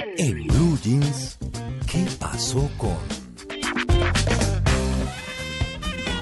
En 0.00 0.46
Blue 0.46 0.78
Jeans, 0.82 1.38
¿qué 1.90 2.06
pasó 2.20 2.70
con? 2.76 2.96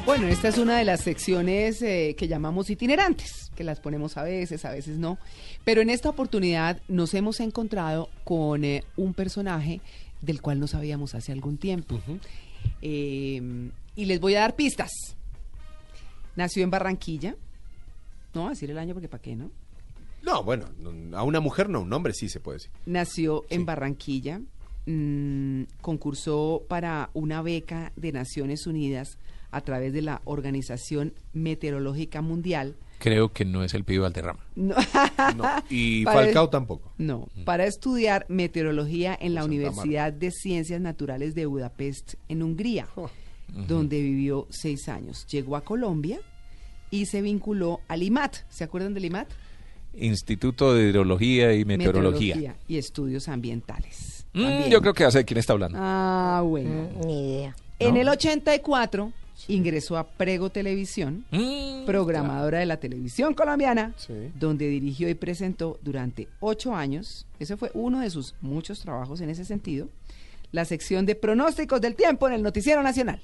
Bueno, 0.06 0.28
esta 0.28 0.48
es 0.48 0.56
una 0.56 0.78
de 0.78 0.84
las 0.84 1.00
secciones 1.02 1.82
eh, 1.82 2.14
que 2.16 2.26
llamamos 2.26 2.70
itinerantes, 2.70 3.50
que 3.54 3.64
las 3.64 3.80
ponemos 3.80 4.16
a 4.16 4.22
veces, 4.22 4.64
a 4.64 4.70
veces 4.70 4.96
no. 4.98 5.18
Pero 5.64 5.82
en 5.82 5.90
esta 5.90 6.08
oportunidad 6.08 6.80
nos 6.88 7.12
hemos 7.12 7.40
encontrado 7.40 8.08
con 8.24 8.64
eh, 8.64 8.84
un 8.96 9.12
personaje 9.12 9.80
del 10.22 10.40
cual 10.40 10.58
no 10.58 10.68
sabíamos 10.68 11.14
hace 11.14 11.32
algún 11.32 11.58
tiempo. 11.58 12.00
Eh, 12.80 13.70
y 13.94 14.04
les 14.06 14.20
voy 14.20 14.36
a 14.36 14.40
dar 14.40 14.56
pistas. 14.56 14.90
Nació 16.34 16.64
en 16.64 16.70
Barranquilla. 16.70 17.36
No 18.32 18.42
voy 18.42 18.46
a 18.48 18.50
decir 18.50 18.70
el 18.70 18.78
año 18.78 18.94
porque 18.94 19.08
para 19.08 19.22
qué, 19.22 19.36
¿no? 19.36 19.50
No, 20.26 20.42
bueno, 20.42 20.66
a 21.14 21.22
una 21.22 21.40
mujer 21.40 21.68
no, 21.70 21.80
un 21.80 21.92
hombre 21.92 22.12
sí 22.12 22.28
se 22.28 22.40
puede 22.40 22.56
decir. 22.58 22.70
Nació 22.84 23.44
en 23.48 23.64
Barranquilla, 23.64 24.40
mm, 24.86 25.62
concursó 25.80 26.64
para 26.68 27.10
una 27.14 27.42
beca 27.42 27.92
de 27.96 28.12
Naciones 28.12 28.66
Unidas 28.66 29.18
a 29.52 29.60
través 29.60 29.92
de 29.92 30.02
la 30.02 30.20
Organización 30.24 31.14
Meteorológica 31.32 32.20
Mundial. 32.22 32.76
Creo 32.98 33.32
que 33.32 33.44
no 33.44 33.62
es 33.62 33.74
el 33.74 33.84
pibe 33.84 34.00
Valderrama. 34.00 34.44
No, 34.56 34.74
No, 35.36 35.44
y 35.70 36.04
Para- 36.04 36.22
Falcao 36.24 36.48
tampoco. 36.50 36.92
no, 36.98 37.28
para 37.44 37.64
estudiar 37.66 38.26
meteorología 38.28 39.16
en 39.20 39.34
la 39.34 39.42
Santa 39.42 39.54
Universidad 39.54 40.12
de 40.12 40.30
Ciencias 40.32 40.80
Naturales 40.80 41.34
de 41.34 41.46
Budapest, 41.46 42.14
en 42.28 42.42
Hungría, 42.42 42.88
donde 43.68 44.00
vivió 44.02 44.46
seis 44.50 44.88
años. 44.88 45.26
Llegó 45.30 45.56
a 45.56 45.60
Colombia 45.60 46.18
y 46.90 47.06
se 47.06 47.20
vinculó 47.22 47.80
al 47.88 48.02
IMAT. 48.02 48.36
¿Se 48.48 48.64
acuerdan 48.64 48.94
del 48.94 49.04
IMAT? 49.04 49.28
Instituto 49.98 50.74
de 50.74 50.88
Hidrología 50.88 51.54
y 51.54 51.64
Meteorología. 51.64 52.56
y 52.68 52.76
Estudios 52.78 53.28
Ambientales. 53.28 54.26
Mm, 54.34 54.68
yo 54.68 54.80
creo 54.80 54.92
que 54.94 55.02
ya 55.04 55.10
sé 55.10 55.18
de 55.18 55.24
quién 55.24 55.38
está 55.38 55.52
hablando. 55.54 55.78
Ah, 55.80 56.42
bueno. 56.44 56.88
Ni 57.04 57.32
idea. 57.36 57.56
En 57.78 57.94
¿No? 57.94 58.00
el 58.00 58.08
84 58.08 59.12
ingresó 59.48 59.96
a 59.98 60.04
Prego 60.06 60.50
Televisión, 60.50 61.24
Mm, 61.30 61.84
programadora 61.86 62.58
de 62.58 62.66
la 62.66 62.78
televisión 62.78 63.34
colombiana, 63.34 63.94
Sí. 63.96 64.12
donde 64.38 64.68
dirigió 64.68 65.08
y 65.08 65.14
presentó 65.14 65.78
durante 65.82 66.28
ocho 66.40 66.74
años, 66.74 67.26
ese 67.38 67.56
fue 67.56 67.70
uno 67.74 68.00
de 68.00 68.10
sus 68.10 68.34
muchos 68.40 68.80
trabajos 68.80 69.20
en 69.20 69.30
ese 69.30 69.44
sentido, 69.44 69.88
la 70.52 70.64
sección 70.64 71.06
de 71.06 71.14
pronósticos 71.14 71.80
del 71.80 71.94
tiempo 71.94 72.26
en 72.28 72.34
el 72.34 72.42
Noticiero 72.42 72.82
Nacional. 72.82 73.20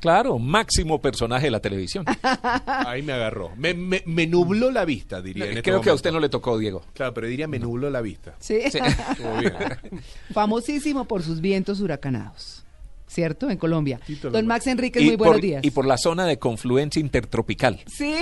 Claro, 0.00 0.38
máximo 0.38 1.00
personaje 1.00 1.46
de 1.46 1.50
la 1.50 1.60
televisión. 1.60 2.04
Ahí 2.66 3.02
me 3.02 3.12
agarró. 3.12 3.50
Me, 3.56 3.74
me- 3.74 4.02
me 4.06 4.26
nubló 4.26 4.70
la 4.70 4.84
vista, 4.84 5.20
diría. 5.20 5.44
en 5.44 5.50
este 5.50 5.62
Creo 5.62 5.80
que 5.80 5.90
a 5.90 5.94
usted 5.94 6.10
no 6.12 6.20
le 6.20 6.28
tocó, 6.28 6.58
Diego. 6.58 6.82
Claro, 6.94 7.12
pero 7.14 7.26
diría 7.26 7.46
me 7.46 7.58
nubló 7.58 7.90
la 7.90 8.00
vista. 8.00 8.34
Sí. 8.38 8.60
Sí. 8.70 8.78
Estuvo 9.10 9.36
bien. 9.38 9.52
Famosísimo 10.32 11.04
por 11.04 11.22
sus 11.22 11.40
vientos 11.40 11.80
huracanados, 11.80 12.64
¿cierto? 13.06 13.50
En 13.50 13.58
Colombia. 13.58 14.00
Tito 14.06 14.30
Don. 14.30 14.46
Max 14.46 14.66
Enríquez, 14.68 15.02
y, 15.02 15.06
muy 15.06 15.16
buenos 15.16 15.34
por, 15.36 15.42
días. 15.42 15.64
y 15.64 15.70
por 15.70 15.86
la 15.86 15.98
zona 15.98 16.24
de 16.26 16.38
confluencia 16.38 16.98
intertropical. 17.00 17.80
Sí. 17.86 18.14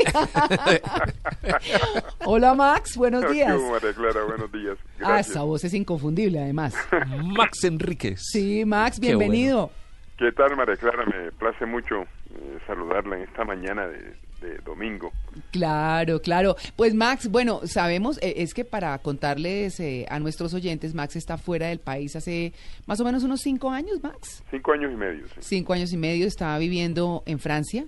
Hola 2.24 2.54
Max, 2.54 2.96
buenos 2.96 3.24
¿Qué 3.26 3.32
días. 3.34 3.54
hubo, 3.56 3.70
María 3.72 3.92
Clara? 3.92 4.24
Buenos 4.24 4.52
días. 4.52 4.78
Ah, 5.02 5.20
esa 5.20 5.42
voz 5.42 5.64
es 5.64 5.74
inconfundible 5.74 6.40
además. 6.40 6.74
Max 7.22 7.64
Enríquez. 7.64 8.20
Sí, 8.32 8.64
Max, 8.64 8.98
Qué 9.00 9.06
bienvenido. 9.08 9.70
¿Qué 10.18 10.32
tal, 10.32 10.56
María 10.56 10.76
Clara? 10.76 11.06
Me 11.06 11.30
place 11.32 11.64
mucho 11.64 12.02
eh, 12.02 12.58
saludarla 12.66 13.18
en 13.18 13.22
esta 13.22 13.44
mañana 13.44 13.86
de, 13.86 14.16
de 14.40 14.58
domingo. 14.64 15.12
Claro, 15.52 16.20
claro. 16.20 16.56
Pues 16.76 16.94
Max, 16.94 17.30
bueno, 17.30 17.60
sabemos, 17.64 18.18
eh, 18.22 18.34
es 18.38 18.52
que 18.52 18.64
para 18.64 18.98
contarles 18.98 19.78
eh, 19.80 20.06
a 20.10 20.18
nuestros 20.18 20.54
oyentes, 20.54 20.94
Max 20.94 21.16
está 21.16 21.38
fuera 21.38 21.68
del 21.68 21.78
país 21.78 22.16
hace 22.16 22.52
más 22.86 23.00
o 23.00 23.04
menos 23.04 23.22
unos 23.22 23.40
cinco 23.40 23.70
años, 23.70 24.02
Max. 24.02 24.42
Cinco 24.50 24.72
años 24.72 24.92
y 24.92 24.96
medio, 24.96 25.28
sí. 25.28 25.34
Cinco 25.40 25.72
años 25.72 25.92
y 25.92 25.96
medio, 25.96 26.26
estaba 26.26 26.58
viviendo 26.58 27.22
en 27.26 27.38
Francia, 27.38 27.84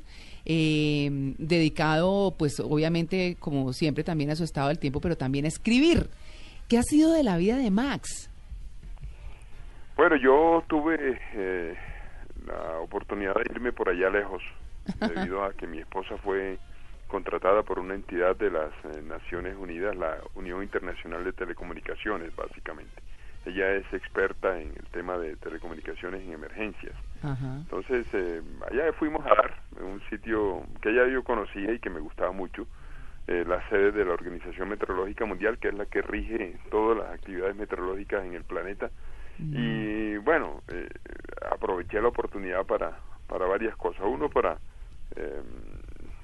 eh, 0.46 1.34
dedicado, 1.38 2.34
pues 2.38 2.60
obviamente, 2.60 3.36
como 3.40 3.72
siempre, 3.72 4.04
también 4.04 4.30
a 4.30 4.36
su 4.36 4.44
estado 4.44 4.68
del 4.68 4.78
tiempo, 4.78 5.00
pero 5.00 5.16
también 5.16 5.46
a 5.46 5.48
escribir. 5.48 6.08
¿Qué 6.68 6.78
ha 6.78 6.82
sido 6.82 7.12
de 7.12 7.24
la 7.24 7.36
vida 7.36 7.56
de 7.56 7.70
Max? 7.72 8.30
Bueno, 9.96 10.16
yo 10.16 10.62
tuve 10.68 11.18
eh, 11.34 11.74
la 12.46 12.78
oportunidad 12.78 13.34
de 13.34 13.42
irme 13.50 13.72
por 13.72 13.88
allá 13.88 14.10
lejos, 14.10 14.42
debido 15.00 15.44
a 15.44 15.52
que 15.52 15.66
mi 15.66 15.78
esposa 15.78 16.16
fue 16.18 16.58
contratada 17.08 17.62
por 17.62 17.78
una 17.78 17.94
entidad 17.94 18.36
de 18.36 18.50
las 18.50 18.72
eh, 18.84 19.02
Naciones 19.02 19.56
Unidas, 19.56 19.96
la 19.96 20.18
Unión 20.34 20.62
Internacional 20.62 21.24
de 21.24 21.32
Telecomunicaciones, 21.32 22.34
básicamente. 22.36 23.02
Ella 23.46 23.72
es 23.72 23.92
experta 23.92 24.60
en 24.60 24.68
el 24.68 24.86
tema 24.92 25.16
de 25.16 25.34
telecomunicaciones 25.36 26.22
en 26.22 26.34
emergencias. 26.34 26.94
Ajá. 27.22 27.56
Entonces, 27.56 28.06
eh, 28.12 28.42
allá 28.70 28.92
fuimos 28.92 29.24
a 29.26 29.30
dar, 29.30 29.54
un 29.80 30.00
sitio 30.10 30.62
que 30.82 30.94
ya 30.94 31.06
yo 31.06 31.24
conocía 31.24 31.72
y 31.72 31.78
que 31.78 31.90
me 31.90 32.00
gustaba 32.00 32.32
mucho, 32.32 32.66
eh, 33.26 33.44
la 33.46 33.66
sede 33.68 33.92
de 33.92 34.04
la 34.04 34.12
Organización 34.12 34.68
Meteorológica 34.68 35.24
Mundial, 35.24 35.58
que 35.58 35.68
es 35.68 35.74
la 35.74 35.86
que 35.86 36.02
rige 36.02 36.56
todas 36.70 36.98
las 36.98 37.14
actividades 37.14 37.56
meteorológicas 37.56 38.24
en 38.24 38.34
el 38.34 38.44
planeta. 38.44 38.90
Y 39.38 40.16
bueno, 40.18 40.62
eh, 40.68 40.88
aproveché 41.50 42.00
la 42.00 42.08
oportunidad 42.08 42.64
para, 42.66 42.98
para 43.26 43.46
varias 43.46 43.76
cosas. 43.76 44.02
Uno, 44.04 44.28
para 44.28 44.58
eh, 45.16 45.42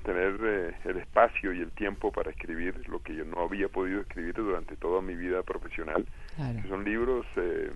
tener 0.05 0.39
eh, 0.43 0.77
el 0.85 0.99
espacio 0.99 1.53
y 1.53 1.61
el 1.61 1.73
tiempo 1.73 2.13
para 2.13 2.31
escribir 2.31 2.89
lo 2.89 3.01
que 3.03 3.15
yo 3.15 3.25
no 3.25 3.41
había 3.43 3.69
podido 3.69 4.01
escribir 4.01 4.35
durante 4.35 4.77
toda 4.77 5.01
mi 5.01 5.15
vida 5.17 5.43
profesional 5.43 6.07
Claro. 6.37 6.61
que 6.63 6.69
son 6.69 6.85
libros 6.85 7.27
eh, 7.37 7.71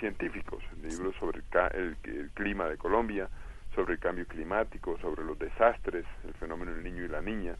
científicos, 0.00 0.62
libros 0.82 1.14
sobre 1.20 1.38
el, 1.74 1.96
el- 2.04 2.10
el 2.16 2.30
clima 2.30 2.66
de 2.68 2.76
Colombia, 2.78 3.28
sobre 3.74 3.92
el 3.94 3.98
cambio 4.00 4.26
climático, 4.26 4.96
sobre 4.98 5.22
los 5.24 5.38
desastres, 5.38 6.04
el 6.24 6.32
fenómeno 6.34 6.72
del 6.72 6.82
niño 6.82 7.04
y 7.04 7.08
la 7.08 7.20
niña. 7.20 7.56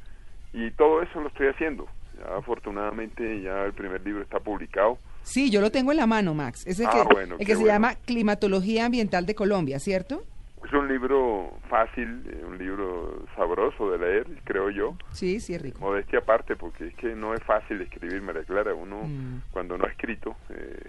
Y 0.53 0.71
todo 0.73 1.03
eso 1.03 1.21
lo 1.21 1.29
estoy 1.29 1.49
haciendo. 1.49 1.87
Ya, 2.19 2.37
afortunadamente 2.37 3.43
ya 3.43 3.65
el 3.65 3.75
primer 3.75 4.01
libro 4.01 4.23
está 4.23 4.41
publicado. 4.41 4.99
Sí, 5.27 5.51
yo 5.51 5.61
lo 5.61 5.71
tengo 5.73 5.91
en 5.91 5.97
la 5.99 6.07
mano, 6.07 6.35
Max. 6.35 6.65
Es 6.69 6.79
el 6.79 6.87
Ah, 6.87 6.91
que, 6.93 7.15
bueno, 7.15 7.35
el 7.39 7.47
que 7.47 7.53
se 7.55 7.59
bueno. 7.63 7.67
llama 7.73 7.95
Climatología 8.07 8.87
Ambiental 8.87 9.27
de 9.27 9.35
Colombia, 9.35 9.81
¿cierto? 9.81 10.23
Es 10.65 10.73
un 10.73 10.87
libro 10.89 11.59
fácil, 11.69 12.23
eh, 12.31 12.45
un 12.47 12.57
libro 12.59 13.25
sabroso 13.35 13.91
de 13.91 13.99
leer, 13.99 14.27
creo 14.45 14.71
yo. 14.71 14.97
Sí, 15.11 15.41
sí, 15.41 15.55
es 15.55 15.61
rico. 15.63 15.81
Modestia 15.81 16.21
aparte, 16.21 16.55
porque 16.55 16.87
es 16.89 16.95
que 16.95 17.09
no 17.17 17.35
es 17.35 17.43
fácil 17.43 17.81
escribir, 17.83 18.23
María 18.23 18.45
Clara. 18.45 18.73
Uno, 18.73 19.03
Mm. 19.03 19.43
cuando 19.51 19.77
no 19.77 19.85
ha 19.85 19.89
escrito, 19.89 20.37
eh, 20.51 20.81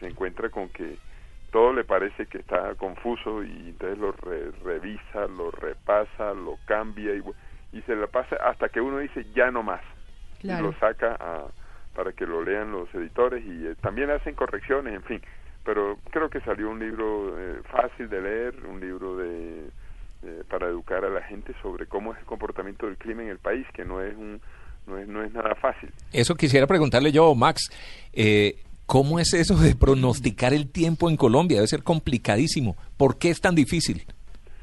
se 0.00 0.06
encuentra 0.08 0.48
con 0.48 0.70
que 0.70 0.96
todo 1.52 1.72
le 1.74 1.84
parece 1.84 2.26
que 2.26 2.38
está 2.38 2.74
confuso 2.76 3.44
y 3.44 3.68
entonces 3.68 3.98
lo 3.98 4.12
re- 4.12 4.50
revisa, 4.64 5.26
lo 5.28 5.50
repasa, 5.50 6.32
lo 6.32 6.58
cambia 6.64 7.14
y, 7.14 7.22
y 7.76 7.82
se 7.82 7.94
la 7.94 8.06
pasa 8.06 8.36
hasta 8.36 8.70
que 8.70 8.80
uno 8.80 8.98
dice 8.98 9.26
ya 9.36 9.50
no 9.50 9.62
más. 9.62 9.82
Claro. 10.40 10.68
Y 10.68 10.72
lo 10.72 10.78
saca 10.80 11.16
a- 11.20 11.46
para 11.94 12.12
que 12.12 12.26
lo 12.26 12.42
lean 12.42 12.72
los 12.72 12.92
editores 12.94 13.44
y 13.44 13.66
eh, 13.66 13.74
también 13.80 14.10
hacen 14.10 14.34
correcciones, 14.34 14.94
en 14.94 15.02
fin. 15.02 15.22
Pero 15.64 15.98
creo 16.10 16.28
que 16.28 16.40
salió 16.40 16.70
un 16.70 16.78
libro 16.78 17.38
eh, 17.38 17.60
fácil 17.70 18.08
de 18.08 18.20
leer, 18.20 18.54
un 18.66 18.80
libro 18.80 19.16
de 19.16 19.70
eh, 20.26 20.42
para 20.48 20.68
educar 20.68 21.04
a 21.04 21.10
la 21.10 21.20
gente 21.22 21.54
sobre 21.60 21.86
cómo 21.86 22.14
es 22.14 22.18
el 22.18 22.24
comportamiento 22.24 22.86
del 22.86 22.96
clima 22.96 23.22
en 23.22 23.28
el 23.28 23.38
país, 23.38 23.66
que 23.74 23.84
no 23.84 24.00
es 24.00 24.16
un 24.16 24.40
no 24.86 24.96
es, 24.96 25.06
no 25.06 25.22
es 25.22 25.30
nada 25.34 25.54
fácil. 25.54 25.90
Eso 26.12 26.34
quisiera 26.34 26.66
preguntarle 26.66 27.12
yo, 27.12 27.34
Max. 27.34 27.70
Eh, 28.12 28.56
¿Cómo 28.86 29.18
es 29.18 29.34
eso 29.34 29.54
de 29.56 29.74
pronosticar 29.74 30.54
el 30.54 30.70
tiempo 30.70 31.10
en 31.10 31.16
Colombia? 31.16 31.56
Debe 31.56 31.66
ser 31.66 31.82
complicadísimo. 31.82 32.74
¿Por 32.96 33.18
qué 33.18 33.30
es 33.30 33.40
tan 33.40 33.54
difícil? 33.54 34.06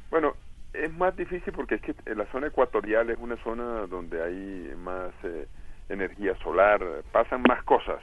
Bueno, 0.10 0.33
es 0.74 0.92
más 0.94 1.16
difícil 1.16 1.54
porque 1.54 1.75
es 1.75 1.81
que 1.81 1.94
la 2.16 2.25
zona 2.31 2.48
ecuatorial 2.48 3.12
es 3.12 3.19
una 3.19 3.38
zona 3.44 3.86
donde 3.86 4.24
hay 4.24 4.75
más 4.78 5.12
eh, 5.24 5.48
energía 5.92 6.36
solar, 6.44 6.82
pasan 7.12 7.44
más 7.48 7.64
cosas 7.64 8.00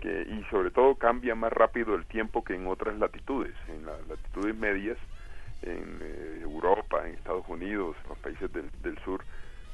que, 0.00 0.22
y 0.22 0.44
sobre 0.50 0.70
todo 0.70 0.94
cambia 0.96 1.34
más 1.34 1.52
rápido 1.52 1.94
el 1.94 2.04
tiempo 2.06 2.44
que 2.44 2.54
en 2.54 2.66
otras 2.66 2.98
latitudes, 2.98 3.54
en 3.68 3.86
las 3.86 4.06
latitudes 4.08 4.56
medias, 4.56 4.98
en 5.62 5.98
eh, 6.00 6.40
Europa, 6.42 7.06
en 7.06 7.14
Estados 7.14 7.46
Unidos, 7.48 7.96
en 8.02 8.08
los 8.10 8.18
países 8.18 8.52
del, 8.52 8.70
del 8.82 8.98
sur, 9.04 9.22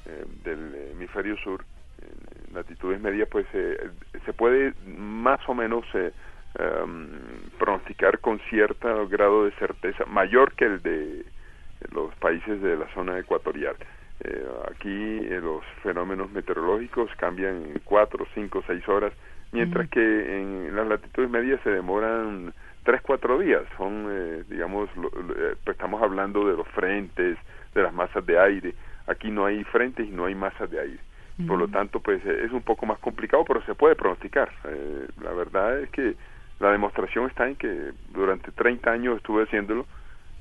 eh, 0.07 0.25
del 0.45 0.75
hemisferio 0.93 1.37
sur, 1.39 1.65
en 2.01 2.55
latitudes 2.55 3.01
medias, 3.01 3.29
pues 3.31 3.47
eh, 3.53 3.91
se 4.25 4.33
puede 4.33 4.75
más 4.87 5.41
o 5.49 5.55
menos 5.55 5.85
em, 5.95 7.09
pronosticar 7.59 8.19
con 8.19 8.41
cierto 8.51 9.09
grado 9.09 9.45
de 9.45 9.53
certeza, 9.53 10.05
mayor 10.07 10.53
que 10.55 10.67
el 10.67 10.83
de 10.83 11.25
los 11.93 12.15
países 12.17 12.61
de 12.61 12.77
la 12.77 12.93
zona 12.95 13.19
ecuatorial. 13.19 13.77
Eh, 14.25 14.47
aquí 14.71 14.89
eh, 14.89 15.41
los 15.43 15.65
fenómenos 15.83 16.31
meteorológicos 16.31 17.11
cambian 17.17 17.65
en 17.65 17.81
cuatro, 17.85 18.25
cinco, 18.35 18.63
seis 18.67 18.87
horas, 18.89 19.13
mientras 19.51 19.89
que 19.91 20.01
en 20.01 20.75
las 20.77 20.87
latitudes 20.87 21.29
medias 21.29 21.61
se 21.65 21.71
demoran 21.71 22.53
tres, 22.85 23.01
cuatro 23.03 23.39
días. 23.39 23.63
Son, 23.77 24.07
eh, 24.11 24.45
digamos, 24.49 24.89
pues 25.65 25.77
estamos 25.77 26.03
hablando 26.03 26.47
de 26.47 26.57
los 26.57 26.69
frentes, 26.69 27.37
de 27.75 27.83
las 27.83 27.93
masas 27.93 28.25
de 28.25 28.39
aire. 28.39 28.75
Aquí 29.09 29.31
no 29.31 29.45
hay 29.45 29.65
frentes 29.65 30.07
y 30.07 30.11
no 30.11 30.27
hay 30.27 30.35
masas 30.35 30.71
de 30.71 30.81
aire. 30.81 30.99
Por 31.49 31.59
lo 31.59 31.67
tanto, 31.67 31.99
pues 31.99 32.25
es 32.25 32.53
un 32.53 32.63
poco 32.63 32.87
más 32.87 33.01
complicado, 33.01 33.45
pero 33.45 33.63
se 33.63 33.75
puede 33.75 33.97
pronosticar. 33.97 34.53
la 35.21 35.33
verdad 35.33 35.81
es 35.81 35.91
que 35.91 36.15
la 36.61 36.71
demostración 36.71 37.27
está 37.29 37.49
en 37.49 37.57
que 37.57 37.91
durante 38.13 38.53
30 38.53 38.89
años 38.89 39.17
estuve 39.17 39.43
haciéndolo 39.43 39.87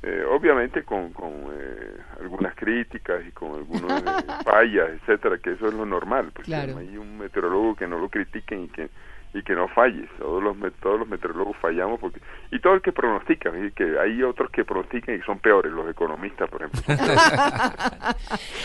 eh, 0.04 0.24
obviamente 0.28 0.84
con, 0.84 1.14
con 1.14 1.32
eh, 1.54 1.96
algunas 2.20 2.56
críticas 2.56 3.22
y 3.28 3.32
con 3.32 3.56
algunas 3.56 4.02
eh, 4.02 4.26
fallas, 4.44 4.90
etcétera, 5.02 5.38
que 5.38 5.52
eso 5.52 5.68
es 5.68 5.74
lo 5.74 5.86
normal, 5.86 6.32
porque 6.34 6.50
no 6.50 6.80
hay 6.80 6.98
un 6.98 7.20
meteorólogo 7.20 7.76
que 7.76 7.88
no 7.88 8.00
lo 8.00 8.10
critiquen 8.10 8.64
y 8.64 8.68
que 8.70 8.90
y 9.34 9.44
que 9.44 9.54
no 9.54 9.68
falles. 9.70 10.10
Todos 10.18 10.44
los 10.44 10.58
todos 10.82 11.00
los 11.00 11.08
meteorólogos 11.08 11.56
fallamos 11.58 12.00
porque 12.00 12.20
y 12.52 12.60
todo 12.60 12.74
el 12.74 12.82
que 12.82 12.92
pronostica, 12.92 13.52
y 13.58 13.72
que 13.72 13.98
hay 13.98 14.24
otros 14.24 14.52
que 14.52 14.66
pronostican 14.66 15.16
y 15.16 15.22
son 15.22 15.40
peores, 15.40 15.72
los 15.72 15.90
economistas, 15.90 16.50
por 16.50 16.64
ejemplo. 16.64 16.82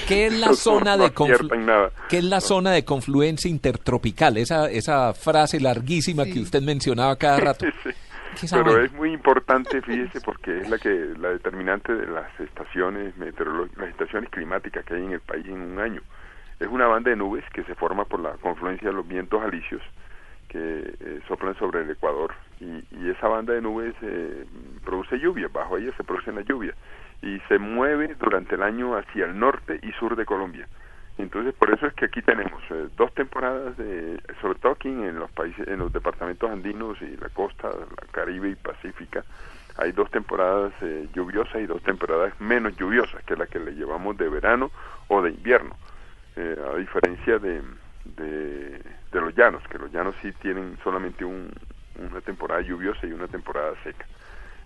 ¿Qué 0.08 0.26
es 0.26 0.32
la 0.32 0.52
zona 0.54 0.96
de 0.96 1.12
¿Qué 2.08 2.18
es 2.18 2.24
la 2.24 2.40
zona 2.40 2.72
de 2.72 2.84
confluencia 2.84 3.48
intertropical? 3.50 4.38
Esa 4.38 4.70
esa 4.70 5.14
frase 5.14 5.60
larguísima 5.60 6.24
que 6.24 6.40
usted 6.40 6.62
mencionaba 6.62 7.16
cada 7.16 7.38
rato. 7.38 7.66
Pero 8.50 8.82
es 8.82 8.92
muy 8.92 9.12
importante, 9.12 9.80
fíjese, 9.82 10.20
porque 10.20 10.58
es 10.60 10.68
la 10.68 10.78
que 10.78 11.14
la 11.18 11.30
determinante 11.30 11.94
de 11.94 12.06
las 12.06 12.28
estaciones 12.40 13.16
meteorológicas, 13.16 13.78
las 13.78 13.88
estaciones 13.90 14.30
climáticas 14.30 14.84
que 14.84 14.94
hay 14.94 15.04
en 15.04 15.12
el 15.12 15.20
país 15.20 15.46
en 15.46 15.60
un 15.60 15.78
año. 15.78 16.02
Es 16.58 16.68
una 16.68 16.86
banda 16.86 17.10
de 17.10 17.16
nubes 17.16 17.44
que 17.52 17.64
se 17.64 17.74
forma 17.74 18.04
por 18.04 18.20
la 18.20 18.32
confluencia 18.38 18.88
de 18.88 18.94
los 18.94 19.06
vientos 19.06 19.42
alisios 19.42 19.82
que 20.48 20.94
eh, 21.00 21.20
soplan 21.28 21.54
sobre 21.56 21.82
el 21.82 21.90
Ecuador 21.90 22.32
y, 22.60 22.84
esa 23.10 23.28
banda 23.28 23.52
de 23.52 23.60
nubes 23.60 23.94
eh, 24.02 24.44
produce 24.84 25.18
lluvia, 25.18 25.48
bajo 25.52 25.76
ella 25.76 25.92
se 25.96 26.04
producen 26.04 26.34
las 26.34 26.44
lluvias 26.44 26.74
y 27.22 27.38
se 27.48 27.58
mueve 27.58 28.14
durante 28.18 28.56
el 28.56 28.62
año 28.62 28.96
hacia 28.96 29.26
el 29.26 29.38
norte 29.38 29.78
y 29.82 29.92
sur 29.92 30.16
de 30.16 30.24
Colombia. 30.24 30.66
Entonces, 31.18 31.54
por 31.54 31.70
eso 31.72 31.86
es 31.86 31.94
que 31.94 32.04
aquí 32.04 32.20
tenemos 32.20 32.62
eh, 32.70 32.88
dos 32.96 33.12
temporadas, 33.14 33.76
de, 33.78 34.20
sobre 34.42 34.58
todo 34.58 34.72
aquí 34.72 34.88
en 34.88 35.18
los 35.18 35.30
países, 35.30 35.66
en 35.66 35.78
los 35.78 35.92
departamentos 35.92 36.50
andinos 36.50 37.00
y 37.00 37.16
la 37.16 37.30
costa, 37.30 37.70
la 37.70 38.12
Caribe 38.12 38.50
y 38.50 38.54
Pacífica, 38.54 39.24
hay 39.78 39.92
dos 39.92 40.10
temporadas 40.10 40.72
eh, 40.82 41.08
lluviosas 41.14 41.56
y 41.56 41.66
dos 41.66 41.82
temporadas 41.82 42.38
menos 42.40 42.76
lluviosas, 42.76 43.22
que 43.24 43.32
es 43.32 43.38
la 43.38 43.46
que 43.46 43.58
le 43.58 43.74
llevamos 43.74 44.16
de 44.18 44.28
verano 44.28 44.70
o 45.08 45.22
de 45.22 45.30
invierno, 45.30 45.76
eh, 46.36 46.56
a 46.72 46.76
diferencia 46.76 47.38
de, 47.38 47.62
de, 48.04 48.80
los 49.12 49.34
llanos, 49.34 49.62
que 49.68 49.78
los 49.78 49.90
llanos 49.90 50.14
sí 50.20 50.30
tienen 50.32 50.76
solamente 50.84 51.24
un, 51.24 51.50
una 51.98 52.20
temporada 52.20 52.60
lluviosa 52.60 53.06
y 53.06 53.12
una 53.12 53.26
temporada 53.26 53.72
seca 53.82 54.04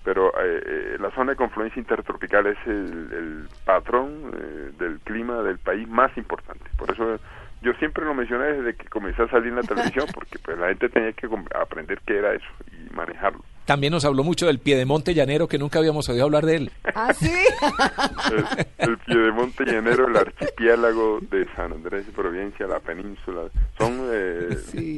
pero 0.05 0.29
eh, 0.29 0.63
eh, 0.65 0.97
la 0.99 1.11
zona 1.11 1.33
de 1.33 1.37
confluencia 1.37 1.79
intertropical 1.79 2.47
es 2.47 2.59
el, 2.67 3.49
patrón 3.65 4.33
eh, 4.35 4.71
del 4.79 4.99
clima 5.01 5.43
del 5.43 5.59
país 5.59 5.87
más 5.89 6.17
importante. 6.17 6.65
Por 6.77 6.91
eso 6.91 7.19
yo 7.63 7.73
siempre 7.75 8.05
lo 8.05 8.15
mencioné 8.15 8.53
desde 8.53 8.75
que 8.75 8.89
comencé 8.89 9.23
a 9.23 9.29
salir 9.29 9.49
en 9.49 9.57
la 9.57 9.63
televisión, 9.63 10.07
porque 10.15 10.39
pues 10.39 10.59
la 10.59 10.69
gente 10.69 10.89
tenía 10.89 11.13
que 11.13 11.29
aprender 11.55 12.01
qué 12.07 12.19
era 12.19 12.33
eso 12.35 12.47
y 12.73 12.95
manejarlo. 12.95 13.45
También 13.67 13.93
nos 13.93 14.05
habló 14.05 14.25
mucho 14.25 14.47
del 14.47 14.59
Piedemonte 14.59 15.15
Llanero, 15.15 15.47
que 15.47 15.59
nunca 15.59 15.79
habíamos 15.79 16.09
oído 16.09 16.25
hablar 16.25 16.45
de 16.45 16.57
él. 16.57 16.73
¿Ah, 16.95 17.13
sí? 17.13 17.31
el, 18.33 18.91
el 18.91 18.99
Piedemonte 18.99 19.65
Llanero, 19.65 20.09
el 20.09 20.17
archipiélago 20.17 21.21
de 21.21 21.47
San 21.55 21.73
Andrés 21.73 22.07
de 22.07 22.13
Provincia, 22.13 22.67
la 22.67 22.81
península, 22.81 23.43
son 23.79 24.11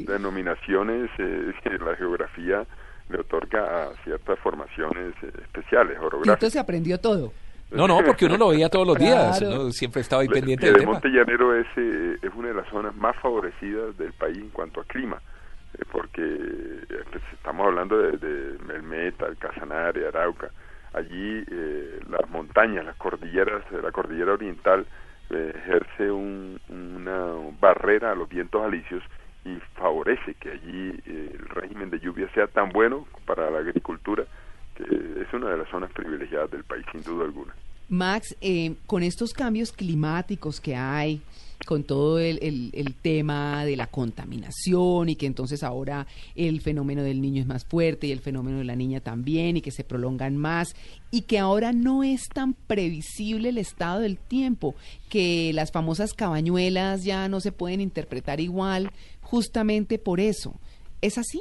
denominaciones 0.06 1.10
de 1.19 1.78
la 1.84 1.96
geografía 1.96 2.64
le 3.12 3.20
otorga 3.20 3.85
a 3.85 3.94
ciertas 4.05 4.38
formaciones 4.41 5.14
eh, 5.23 5.31
especiales, 5.43 5.99
orográficas. 5.99 6.26
Y 6.26 6.31
entonces 6.31 6.53
se 6.55 6.59
aprendió 6.59 6.99
todo. 6.99 7.32
No, 7.70 7.88
no, 7.88 8.00
porque 8.05 8.26
uno 8.26 8.37
lo 8.37 8.49
veía 8.49 8.69
todos 8.69 8.87
los 8.87 8.99
días, 8.99 9.43
siempre 9.70 10.03
estaba 10.03 10.20
ahí 10.23 10.29
pendiente 10.29 10.67
del 10.67 10.76
tema. 10.76 10.93
Monte 10.93 11.09
Llanero 11.09 11.56
es, 11.56 11.67
eh, 11.76 12.19
es 12.20 12.31
una 12.35 12.49
de 12.49 12.55
las 12.55 12.69
zonas 12.69 12.94
más 12.97 13.17
favorecidas 13.17 13.97
del 13.97 14.12
país 14.12 14.37
en 14.37 14.50
cuanto 14.50 14.82
a 14.82 14.85
clima, 14.85 15.23
eh, 15.79 15.82
porque 15.91 16.20
pues, 17.11 17.23
estamos 17.32 17.67
hablando 17.67 17.97
de, 17.97 18.19
de 18.19 18.59
Melmeta, 18.64 19.26
el 19.26 19.38
Casanare, 19.38 20.06
Arauca, 20.06 20.50
allí 20.93 21.47
las 22.11 22.29
montañas, 22.29 22.85
las 22.85 22.97
cordilleras, 22.97 23.62
la 23.73 23.91
cordillera 23.91 24.35
oriental 24.35 24.85
ejerce 25.31 26.11
una 26.11 27.25
barrera 27.58 28.12
a 28.12 28.15
los 28.15 28.29
vientos 28.29 28.62
alisios 28.62 29.03
y 29.44 29.59
favorece 29.75 30.35
que 30.35 30.50
allí 30.50 30.91
eh, 31.06 31.37
el 31.39 31.49
régimen 31.49 31.91
de 31.91 31.99
lluvia 31.99 32.29
sea 32.35 32.47
tan 32.47 32.71
bueno 32.71 33.06
para 33.27 33.50
la 33.50 33.59
agricultura 33.59 34.25
que 34.75 34.85
es 34.85 35.33
una 35.33 35.50
de 35.50 35.59
las 35.59 35.69
zonas 35.69 35.93
privilegiadas 35.93 36.50
del 36.50 36.65
país 36.65 36.85
sin 36.93 37.03
duda 37.03 37.25
alguna. 37.25 37.55
Max, 37.89 38.35
eh, 38.41 38.75
con 38.87 39.03
estos 39.03 39.35
cambios 39.35 39.73
climáticos 39.73 40.61
que 40.61 40.75
hay, 40.75 41.21
con 41.67 41.85
todo 41.85 42.19
el, 42.19 42.71
el, 42.73 42.94
tema 42.94 43.65
de 43.65 43.77
la 43.77 43.87
contaminación 43.87 45.09
y 45.09 45.17
que 45.17 45.27
entonces 45.27 45.62
ahora 45.62 46.06
el 46.35 46.61
fenómeno 46.61 47.03
del 47.03 47.21
niño 47.21 47.41
es 47.41 47.47
más 47.47 47.65
fuerte 47.65 48.06
y 48.06 48.12
el 48.12 48.21
fenómeno 48.21 48.59
de 48.59 48.65
la 48.65 48.77
niña 48.77 49.00
también 49.00 49.56
y 49.56 49.61
que 49.61 49.71
se 49.71 49.85
prolongan 49.85 50.37
más 50.37 50.75
y 51.11 51.23
que 51.23 51.39
ahora 51.39 51.73
no 51.73 52.03
es 52.03 52.29
tan 52.29 52.55
previsible 52.55 53.50
el 53.50 53.59
estado 53.59 54.00
del 54.00 54.19
tiempo, 54.19 54.75
que 55.09 55.53
las 55.53 55.71
famosas 55.71 56.15
cabañuelas 56.15 57.05
ya 57.05 57.29
no 57.29 57.41
se 57.41 57.53
pueden 57.53 57.81
interpretar 57.81 58.41
igual 58.41 58.91
justamente 59.32 59.99
por 59.99 60.20
eso. 60.20 60.61
¿Es 61.00 61.17
así? 61.17 61.40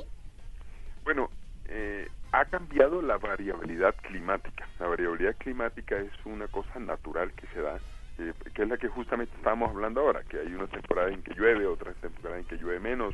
Bueno, 1.03 1.29
eh, 1.67 2.07
ha 2.31 2.45
cambiado 2.45 3.01
la 3.01 3.17
variabilidad 3.17 3.93
climática. 3.95 4.65
La 4.79 4.87
variabilidad 4.87 5.35
climática 5.37 5.97
es 5.97 6.13
una 6.23 6.47
cosa 6.47 6.79
natural 6.79 7.33
que 7.33 7.47
se 7.47 7.59
da 7.59 7.75
eh, 8.17 8.33
que 8.53 8.61
es 8.61 8.69
la 8.69 8.77
que 8.77 8.87
justamente 8.87 9.35
estamos 9.35 9.69
hablando 9.69 9.99
ahora, 9.99 10.23
que 10.23 10.39
hay 10.39 10.53
unas 10.53 10.69
temporadas 10.69 11.11
en 11.11 11.21
que 11.21 11.33
llueve, 11.33 11.67
otras 11.67 11.93
temporadas 11.97 12.39
en 12.39 12.45
que 12.45 12.55
llueve 12.55 12.79
menos, 12.79 13.13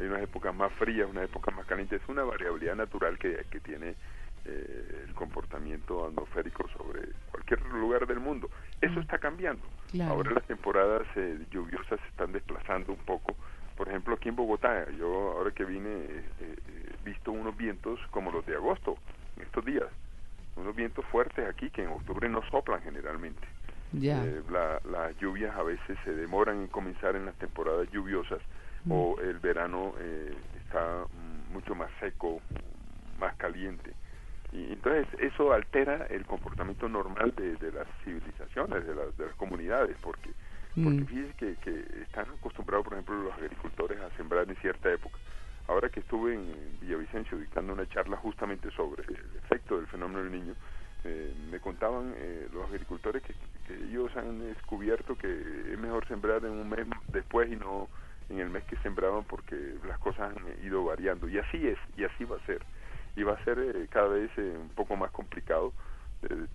hay 0.00 0.06
unas 0.06 0.22
épocas 0.22 0.52
más 0.52 0.72
frías, 0.72 1.08
unas 1.08 1.24
épocas 1.24 1.54
más 1.54 1.66
calientes, 1.66 2.02
es 2.02 2.08
una 2.08 2.24
variabilidad 2.24 2.74
natural 2.74 3.20
que, 3.20 3.44
que 3.50 3.60
tiene 3.60 3.94
eh, 4.48 5.04
el 5.06 5.14
comportamiento 5.14 6.06
atmosférico 6.06 6.68
sobre 6.76 7.08
cualquier 7.30 7.60
lugar 7.66 8.06
del 8.06 8.20
mundo. 8.20 8.48
Eso 8.80 9.00
está 9.00 9.18
cambiando. 9.18 9.62
Ahora 10.08 10.32
las 10.32 10.44
temporadas 10.44 11.06
eh, 11.16 11.38
lluviosas 11.50 12.00
se 12.00 12.08
están 12.08 12.32
desplazando 12.32 12.92
un 12.92 13.04
poco. 13.04 13.36
Por 13.76 13.88
ejemplo, 13.88 14.14
aquí 14.14 14.28
en 14.28 14.36
Bogotá, 14.36 14.90
yo 14.98 15.32
ahora 15.36 15.52
que 15.52 15.64
vine 15.64 15.88
he 16.40 17.04
visto 17.04 17.30
unos 17.30 17.56
vientos 17.56 18.00
como 18.10 18.32
los 18.32 18.44
de 18.44 18.56
agosto, 18.56 18.96
en 19.36 19.44
estos 19.44 19.64
días 19.64 19.86
unos 20.58 20.74
vientos 20.74 21.04
fuertes 21.06 21.48
aquí 21.48 21.70
que 21.70 21.82
en 21.82 21.88
octubre 21.88 22.28
no 22.28 22.42
soplan 22.50 22.82
generalmente. 22.82 23.46
Eh, 24.02 24.42
las 24.50 25.16
lluvias 25.18 25.56
a 25.56 25.62
veces 25.62 25.96
se 26.04 26.12
demoran 26.12 26.60
en 26.60 26.66
comenzar 26.66 27.16
en 27.16 27.24
las 27.24 27.34
temporadas 27.36 27.90
lluviosas 27.90 28.40
mm. 28.84 28.92
o 28.92 29.18
el 29.20 29.38
verano 29.38 29.94
eh, 29.98 30.34
está 30.64 31.04
mucho 31.52 31.74
más 31.74 31.90
seco, 32.00 32.40
más 33.18 33.34
caliente. 33.36 33.92
Y 34.52 34.72
entonces 34.72 35.06
eso 35.20 35.52
altera 35.52 36.06
el 36.10 36.24
comportamiento 36.24 36.88
normal 36.88 37.34
de, 37.36 37.72
las 37.72 37.86
civilizaciones, 38.04 38.86
de, 38.86 38.94
las, 38.94 39.16
de 39.16 39.26
las 39.26 39.34
comunidades, 39.34 39.96
porque, 40.00 40.30
porque 40.74 41.00
mm. 41.00 41.06
fíjense 41.06 41.34
que, 41.34 41.56
que 41.56 42.02
están 42.02 42.26
acostumbrados, 42.38 42.84
por 42.84 42.94
ejemplo, 42.94 43.22
los 43.22 43.34
agricultores 43.34 44.00
a 44.00 44.10
sembrar 44.16 44.48
en 44.48 44.56
cierta 44.56 44.90
época 44.90 45.18
ahora 45.68 45.90
que 45.90 46.00
estuve 46.00 46.34
en 46.34 46.78
Villavicencio 46.80 47.38
dictando 47.38 47.74
una 47.74 47.86
charla 47.88 48.16
justamente 48.16 48.70
sobre 48.72 49.04
el 49.04 49.36
efecto 49.44 49.76
del 49.76 49.86
fenómeno 49.86 50.24
del 50.24 50.32
niño, 50.32 50.54
eh, 51.04 51.32
me 51.50 51.60
contaban 51.60 52.12
eh, 52.16 52.48
los 52.52 52.68
agricultores 52.68 53.22
que, 53.22 53.34
ellos 53.84 54.10
han 54.16 54.38
descubierto 54.38 55.14
que 55.14 55.28
es 55.30 55.78
mejor 55.78 56.08
sembrar 56.08 56.42
en 56.46 56.52
un 56.52 56.70
mes 56.70 56.86
después 57.12 57.52
y 57.52 57.56
no 57.56 57.86
en 58.30 58.40
el 58.40 58.48
mes 58.48 58.64
que 58.64 58.76
sembraban 58.76 59.24
porque 59.24 59.74
las 59.86 59.98
cosas 59.98 60.34
han 60.34 60.64
ido 60.64 60.84
variando. 60.84 61.28
Y 61.28 61.38
así 61.38 61.68
es, 61.68 61.78
y 61.98 62.04
así 62.04 62.24
va 62.24 62.36
a 62.36 62.46
ser. 62.46 62.62
Y 63.18 63.24
va 63.24 63.34
a 63.34 63.44
ser 63.44 63.58
eh, 63.58 63.88
cada 63.90 64.08
vez 64.08 64.30
un 64.38 64.70
poco 64.74 64.96
más 64.96 65.10
complicado 65.10 65.72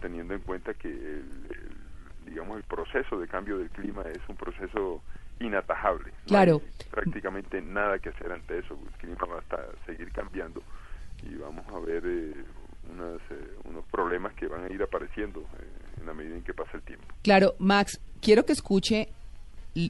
teniendo 0.02 0.34
en 0.34 0.42
cuenta 0.42 0.74
que 0.74 0.90
el, 0.90 1.24
digamos 2.26 2.58
el 2.58 2.64
proceso 2.64 3.20
de 3.20 3.28
cambio 3.28 3.58
del 3.58 3.70
clima 3.70 4.04
es 4.12 4.20
un 4.28 4.36
proceso 4.36 5.02
inatajable. 5.40 6.12
Claro. 6.26 6.62
prácticamente 6.92 7.62
nada 7.62 8.00
que 8.00 8.10
hacer 8.10 8.32
ante 8.32 8.60
eso. 8.60 8.78
El 8.86 8.98
clima 9.00 9.26
va 9.26 9.40
a 9.40 9.86
seguir 9.86 10.12
cambiando 10.12 10.62
y 11.24 11.36
vamos 11.36 11.66
a 11.70 11.80
ver 11.80 12.04
eh, 12.06 12.34
eh, 12.34 13.58
unos 13.66 13.86
problemas 13.86 14.34
que 14.34 14.48
van 14.48 14.66
a 14.66 14.74
ir 14.74 14.82
apareciendo 14.82 15.42
eh, 15.42 16.00
en 16.00 16.06
la 16.06 16.14
medida 16.14 16.36
en 16.36 16.44
que 16.44 16.54
pasa 16.54 16.72
el 16.74 16.84
tiempo. 16.84 17.06
Claro, 17.22 17.56
Max, 17.60 18.00
quiero 18.22 18.46
que 18.46 18.54
escuche 18.54 19.10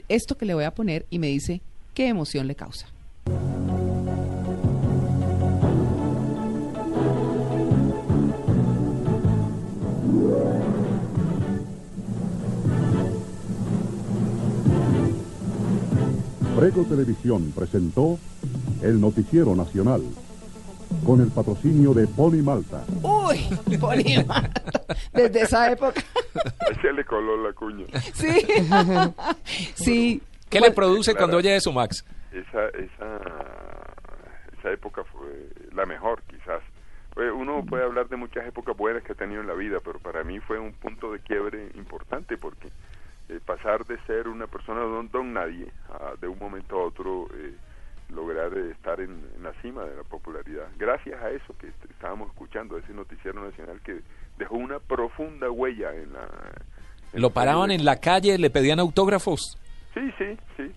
esto 0.07 0.37
que 0.37 0.45
le 0.45 0.53
voy 0.53 0.63
a 0.63 0.71
poner 0.71 1.05
y 1.09 1.19
me 1.19 1.27
dice 1.27 1.61
qué 1.93 2.07
emoción 2.07 2.47
le 2.47 2.55
causa. 2.55 2.87
Prego 16.63 16.85
Televisión 16.85 17.51
presentó 17.53 18.17
el 18.81 19.01
Noticiero 19.01 19.53
Nacional 19.53 20.01
con 21.05 21.19
el 21.19 21.27
patrocinio 21.27 21.93
de 21.93 22.07
Poli 22.07 22.41
Malta. 22.41 22.85
Uy, 23.01 23.77
Polímata. 23.77 24.49
Desde 25.11 25.41
esa 25.41 25.69
época. 25.69 26.01
Ahí 26.65 26.75
se 26.81 26.93
le 26.93 27.03
coló 27.03 27.35
la 27.45 27.51
cuña. 27.51 27.85
Sí. 28.13 28.47
sí. 29.75 30.21
¿Qué 30.49 30.61
le 30.61 30.71
produce 30.71 31.13
cuando 31.15 31.35
oye 31.35 31.53
eso, 31.53 31.73
Max? 31.73 32.05
Esa, 32.31 32.67
esa, 32.69 33.19
esa 34.57 34.71
época 34.71 35.03
fue 35.03 35.49
la 35.75 35.85
mejor, 35.85 36.23
quizás. 36.29 36.63
Pues, 37.13 37.29
Uno 37.33 37.65
puede 37.65 37.83
hablar 37.83 38.07
de 38.07 38.15
muchas 38.15 38.47
épocas 38.47 38.77
buenas 38.77 39.03
que 39.03 39.11
ha 39.11 39.15
tenido 39.15 39.41
en 39.41 39.47
la 39.47 39.53
vida, 39.53 39.79
pero 39.83 39.99
para 39.99 40.23
mí 40.23 40.39
fue 40.39 40.59
un 40.59 40.71
punto 40.71 41.11
de 41.11 41.19
quiebre 41.19 41.71
importante 41.75 42.37
porque 42.37 42.69
eh, 43.33 43.39
pasar 43.45 43.85
de 43.85 43.97
ser 44.05 44.27
una 44.27 44.47
persona 44.47 44.81
don, 44.81 45.09
don 45.11 45.33
nadie 45.33 45.67
a 45.89 46.15
de 46.19 46.27
un 46.27 46.37
momento 46.39 46.79
a 46.79 46.85
otro 46.85 47.27
eh, 47.33 47.53
lograr 48.09 48.53
eh, 48.57 48.71
estar 48.71 48.99
en, 49.01 49.11
en 49.35 49.43
la 49.43 49.53
cima 49.61 49.83
de 49.83 49.95
la 49.95 50.03
popularidad. 50.03 50.67
Gracias 50.77 51.21
a 51.21 51.29
eso 51.31 51.55
que 51.59 51.67
est- 51.67 51.91
estábamos 51.91 52.29
escuchando, 52.29 52.77
ese 52.77 52.93
noticiero 52.93 53.43
nacional 53.43 53.79
que 53.81 54.01
dejó 54.37 54.55
una 54.55 54.79
profunda 54.79 55.49
huella 55.49 55.93
en 55.93 56.13
la... 56.13 56.27
en 57.13 57.21
Lo 57.21 57.29
paraban 57.31 57.71
en 57.71 57.85
la 57.85 57.97
calle, 57.99 58.37
le 58.37 58.49
pedían 58.49 58.79
autógrafos. 58.79 59.57
Sí, 59.93 59.99
sí, 60.17 60.25
sí. 60.57 60.71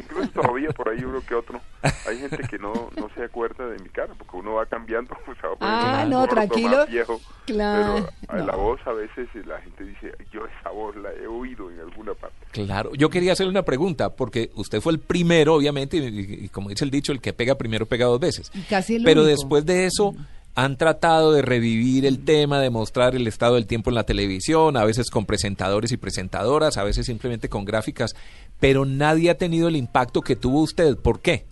Incluso 0.00 0.28
todavía 0.34 0.68
por 0.70 0.88
ahí 0.90 1.02
uno 1.04 1.20
que 1.26 1.34
otro. 1.34 1.60
Hay 2.06 2.18
gente 2.18 2.38
que 2.48 2.58
no, 2.58 2.72
no 2.96 3.08
se 3.14 3.24
acuerda 3.24 3.66
de 3.66 3.78
mi 3.78 3.88
cara, 3.88 4.12
porque 4.16 4.36
uno 4.36 4.54
va 4.54 4.66
cambiando. 4.66 5.16
pues, 5.24 5.38
va 5.38 5.56
Ah, 5.60 6.04
no, 6.08 6.20
gordo, 6.20 6.34
tranquilo. 6.34 6.86
viejo. 6.86 7.20
Claro, 7.46 8.06
Pero 8.28 8.42
a 8.42 8.44
la 8.46 8.56
voz 8.56 8.80
a 8.86 8.92
veces 8.92 9.28
la 9.46 9.60
gente 9.60 9.84
dice, 9.84 10.12
yo 10.32 10.42
esa 10.60 10.70
voz 10.70 10.94
la 10.96 11.10
he 11.12 11.26
oído 11.26 11.70
en 11.70 11.80
alguna 11.80 12.12
parte. 12.14 12.36
Claro, 12.52 12.94
yo 12.94 13.08
quería 13.10 13.32
hacerle 13.32 13.50
una 13.50 13.64
pregunta, 13.64 14.10
porque 14.10 14.50
usted 14.54 14.80
fue 14.80 14.92
el 14.92 14.98
primero, 15.00 15.54
obviamente, 15.54 15.96
y, 15.96 16.00
y- 16.06 16.44
y 16.44 16.48
como 16.50 16.68
dice 16.68 16.84
el 16.84 16.90
dicho, 16.90 17.12
el 17.12 17.20
que 17.20 17.32
pega 17.32 17.54
primero 17.56 17.86
pega 17.86 18.06
dos 18.06 18.20
veces. 18.20 18.50
Y 18.54 18.60
casi 18.62 18.96
el 18.96 19.04
Pero 19.04 19.22
único. 19.22 19.36
después 19.36 19.64
de 19.66 19.86
eso, 19.86 20.14
han 20.54 20.76
tratado 20.76 21.32
de 21.32 21.42
revivir 21.42 22.04
el 22.04 22.24
tema, 22.24 22.60
de 22.60 22.70
mostrar 22.70 23.14
el 23.14 23.26
estado 23.26 23.54
del 23.54 23.66
tiempo 23.66 23.90
en 23.90 23.94
la 23.94 24.04
televisión, 24.04 24.76
a 24.76 24.84
veces 24.84 25.10
con 25.10 25.26
presentadores 25.26 25.92
y 25.92 25.96
presentadoras, 25.96 26.76
a 26.76 26.84
veces 26.84 27.06
simplemente 27.06 27.48
con 27.48 27.64
gráficas, 27.64 28.14
pero 28.58 28.84
nadie 28.84 29.30
ha 29.30 29.38
tenido 29.38 29.68
el 29.68 29.76
impacto 29.76 30.20
que 30.20 30.36
tuvo 30.36 30.60
usted. 30.62 30.96
¿Por 30.96 31.20
qué? 31.20 31.44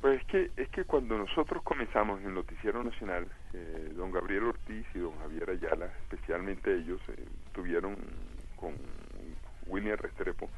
Pues 0.00 0.20
es 0.20 0.26
que, 0.26 0.50
es 0.56 0.68
que 0.68 0.84
cuando 0.84 1.18
nosotros 1.18 1.62
comenzamos 1.64 2.20
en 2.20 2.28
el 2.28 2.34
Noticiero 2.34 2.84
Nacional, 2.84 3.26
eh, 3.54 3.92
don 3.96 4.12
Gabriel 4.12 4.44
Ortiz 4.44 4.86
y 4.94 4.98
don 4.98 5.18
Javier 5.18 5.50
Ayala, 5.50 5.86
especialmente 6.02 6.72
ellos, 6.72 7.00
eh, 7.08 7.24
tuvieron 7.52 7.96
con 8.56 8.74
William 9.66 9.96
Restrepo 9.98 10.48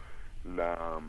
la 0.44 1.00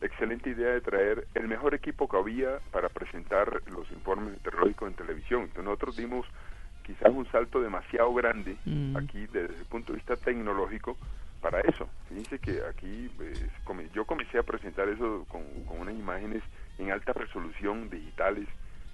excelente 0.00 0.50
idea 0.50 0.70
de 0.70 0.80
traer 0.80 1.26
el 1.34 1.48
mejor 1.48 1.74
equipo 1.74 2.08
que 2.08 2.16
había 2.16 2.58
para 2.70 2.88
presentar 2.88 3.62
los 3.70 3.90
informes 3.90 4.32
meteorológicos 4.34 4.88
en 4.88 4.94
televisión. 4.94 5.40
Entonces 5.42 5.64
nosotros 5.64 5.96
dimos 5.96 6.26
quizás 6.84 7.10
un 7.12 7.26
salto 7.30 7.60
demasiado 7.60 8.12
grande 8.14 8.56
Mm. 8.64 8.96
aquí 8.96 9.26
desde 9.26 9.54
el 9.58 9.64
punto 9.66 9.92
de 9.92 9.96
vista 9.98 10.16
tecnológico 10.16 10.96
para 11.40 11.60
eso. 11.60 11.88
Fíjense 12.08 12.38
que 12.38 12.62
aquí 12.68 13.10
pues, 13.16 13.40
yo 13.92 14.04
comencé 14.04 14.38
a 14.38 14.42
presentar 14.42 14.88
eso 14.88 15.24
con, 15.28 15.42
con 15.64 15.80
unas 15.80 15.94
imágenes 15.94 16.42
en 16.78 16.90
alta 16.90 17.12
resolución 17.12 17.90
digitales, 17.90 18.48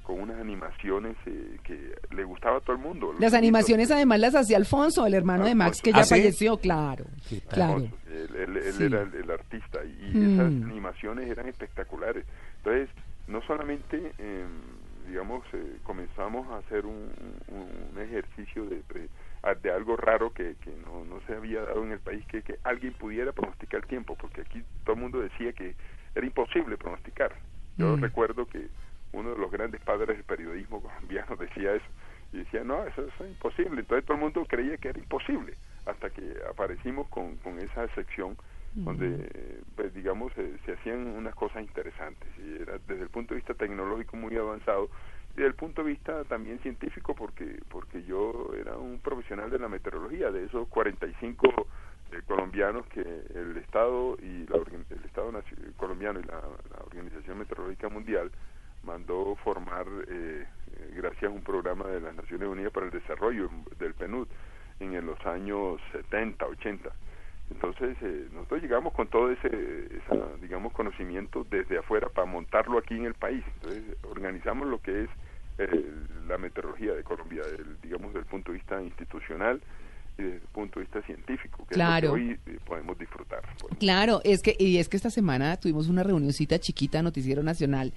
con 0.05 0.21
unas 0.21 0.39
animaciones 0.39 1.17
eh, 1.27 1.57
que 1.65 1.97
le 2.15 2.23
gustaba 2.25 2.59
a 2.59 2.61
todo 2.61 2.77
el 2.77 2.83
mundo. 2.83 3.13
Las 3.19 3.35
animaciones 3.35 3.91
además 3.91 4.21
las 4.21 4.35
hacía 4.37 4.57
Alfonso, 4.59 5.05
el 5.07 5.15
hermano 5.15 5.45
de 5.47 5.55
Max, 5.57 5.81
que 5.83 5.91
ya 5.93 6.01
¿Ah, 6.01 6.05
sí? 6.05 6.11
falleció, 6.15 6.59
claro. 6.59 7.07
Claro. 7.49 7.75
Alfonso, 7.75 7.97
Él, 8.13 8.37
él- 8.37 8.57
él 8.59 8.73
Sí. 8.75 8.85
era 8.85 9.03
el, 9.03 9.15
el 9.15 9.31
artista 9.31 9.81
y 9.85 10.17
Mm. 10.17 10.35
esas 10.35 10.47
animaciones 10.47 11.29
eran 11.29 11.49
espectaculares. 11.49 12.25
Entonces, 12.59 12.89
no 13.27 13.41
solamente, 13.43 14.13
eh, 14.19 14.45
digamos, 15.09 15.43
eh, 15.55 15.79
comenzamos 15.83 16.47
a 16.51 16.59
hacer 16.59 16.87
un, 16.87 17.11
un- 17.49 17.71
un 17.97 18.01
ejercicio 18.03 18.67
de, 18.67 18.83
de 19.63 19.71
algo 19.73 19.97
raro 19.97 20.33
que, 20.33 20.55
que 20.63 20.71
no, 20.87 21.05
no 21.05 21.21
se 21.27 21.35
había 21.35 21.63
dado 21.63 21.83
en 21.85 21.93
el 21.93 21.99
país, 22.01 22.25
que, 22.27 22.43
que 22.43 22.57
alguien 22.63 22.93
pudiera 22.95 23.33
pronosticar 23.33 23.81
el 23.83 23.87
tiempo, 23.89 24.17
porque 24.21 24.43
aquí 24.43 24.63
todo 24.85 24.95
el 24.97 25.01
mundo 25.03 25.21
decía 25.21 25.53
que 25.53 25.75
era 26.15 26.27
imposible 26.27 26.77
pronosticar. 26.77 27.35
Yo 27.77 27.97
Mm. 27.97 28.03
recuerdo 28.03 28.47
que 28.47 28.69
uno 29.15 29.31
de 29.31 29.39
los 29.39 29.51
grandes 29.51 29.81
padres 29.81 30.17
del 30.17 30.25
periodismo 30.25 30.83
colombiano 30.83 31.37
decía 31.41 31.75
eso 31.75 31.87
y 32.33 32.39
decía 32.39 32.65
no 32.65 32.85
eso, 32.85 33.03
eso 33.03 33.25
es 33.25 33.31
imposible 33.31 33.81
entonces 33.81 34.05
todo 34.05 34.17
el 34.17 34.23
mundo 34.23 34.45
creía 34.49 34.77
que 34.77 34.89
era 34.89 34.99
imposible 34.99 35.55
hasta 35.87 36.11
que 36.11 36.37
aparecimos 36.51 37.09
con, 37.09 37.37
con 37.37 37.59
esa 37.59 37.87
sección 37.95 38.37
donde 38.75 39.63
pues 39.77 39.95
digamos 39.95 40.33
eh, 40.37 40.57
se 40.67 40.73
hacían 40.73 41.07
unas 41.07 41.35
cosas 41.37 41.63
interesantes 41.63 42.29
y 42.39 42.61
era 42.61 42.79
desde 42.89 43.03
el 43.03 43.09
punto 43.09 43.33
de 43.33 43.37
vista 43.37 43.55
tecnológico 43.55 44.17
muy 44.17 44.37
avanzado 44.37 44.89
y 45.33 45.37
desde 45.37 45.47
el 45.47 45.55
punto 45.55 45.85
de 45.85 45.91
vista 45.91 46.25
también 46.25 46.59
científico 46.59 47.15
porque 47.15 47.61
porque 47.69 48.03
yo 48.03 48.51
era 48.59 48.77
un 48.77 48.99
profesional 48.99 49.49
de 49.49 49.61
la 49.61 49.69
meteorología 49.69 50.33
de 50.33 50.47
esos 50.47 50.67
45 50.69 51.47
eh, 52.11 52.23
colombianos 52.27 52.85
que 52.87 53.01
el 53.01 53.57
Estado 53.59 54.17
y 54.21 54.45
la, 54.49 54.57
el 54.57 55.05
Estado 55.05 55.33
colombiano 55.77 56.19
y 56.19 56.25
la, 56.25 56.41
la 56.41 56.85
Organización 56.85 57.39
Meteorológica 57.39 57.89
Mundial 57.89 58.33
mandó 58.85 59.37
formar 59.45 59.87
eh, 60.09 60.45
gracias 60.97 61.25
a 61.25 61.35
un 61.35 61.43
programa 61.43 61.87
de 61.89 62.01
las 62.01 62.15
Naciones 62.15 62.49
Unidas 62.49 62.73
para 62.73 62.87
el 62.87 62.93
Desarrollo 62.93 63.51
del 63.79 63.95
PNUD 63.95 64.27
en, 64.81 65.07
los 65.07 65.19
años 65.27 65.81
70, 65.93 66.47
80. 66.47 66.91
Entonces 67.51 67.97
eh, 68.03 68.29
nosotros 68.33 68.63
llegamos 68.63 68.93
con 68.95 69.09
todo 69.09 69.31
ese, 69.31 69.49
esa, 69.49 70.17
digamos, 70.41 70.73
conocimiento 70.73 71.47
desde 71.51 71.79
afuera 71.79 72.09
para 72.09 72.27
montarlo 72.27 72.79
aquí 72.79 72.95
en 72.95 73.05
el 73.05 73.15
país. 73.15 73.45
Entonces 73.57 73.83
organizamos 74.11 74.67
lo 74.69 74.81
que 74.81 75.05
es 75.05 75.11
eh, 75.59 75.93
la 76.27 76.39
meteorología 76.39 76.95
de 76.95 77.03
Colombia, 77.05 77.43
del- 77.45 77.81
digamos, 77.83 78.09
desde 78.09 78.21
el 78.21 78.27
punto 78.27 78.51
de 78.51 78.59
vista 78.59 78.83
institucional 78.83 79.61
y 80.19 80.23
desde 80.23 80.37
el 80.37 80.43
punto 80.53 80.81
de 80.81 80.87
vista 80.87 81.03
científico, 81.03 81.67
que 81.69 81.75
Claro. 81.75 82.09
es 82.09 82.13
lo 82.13 82.15
que 82.17 82.23
hoy 82.51 82.55
eh, 82.55 82.59
podemos 82.67 82.99
disfrutar. 82.99 83.43
pues. 83.61 83.77
Claro, 83.79 84.21
es 84.25 84.43
que, 84.43 84.57
y 84.59 84.79
es 84.79 84.89
que 84.89 84.97
esta 84.97 85.11
semana 85.11 85.57
tuvimos 85.57 85.89
una 85.89 86.03
reunioncita 86.03 86.59
chiquita, 86.59 87.03
Noticiero 87.03 87.43
Nacional, 87.43 87.93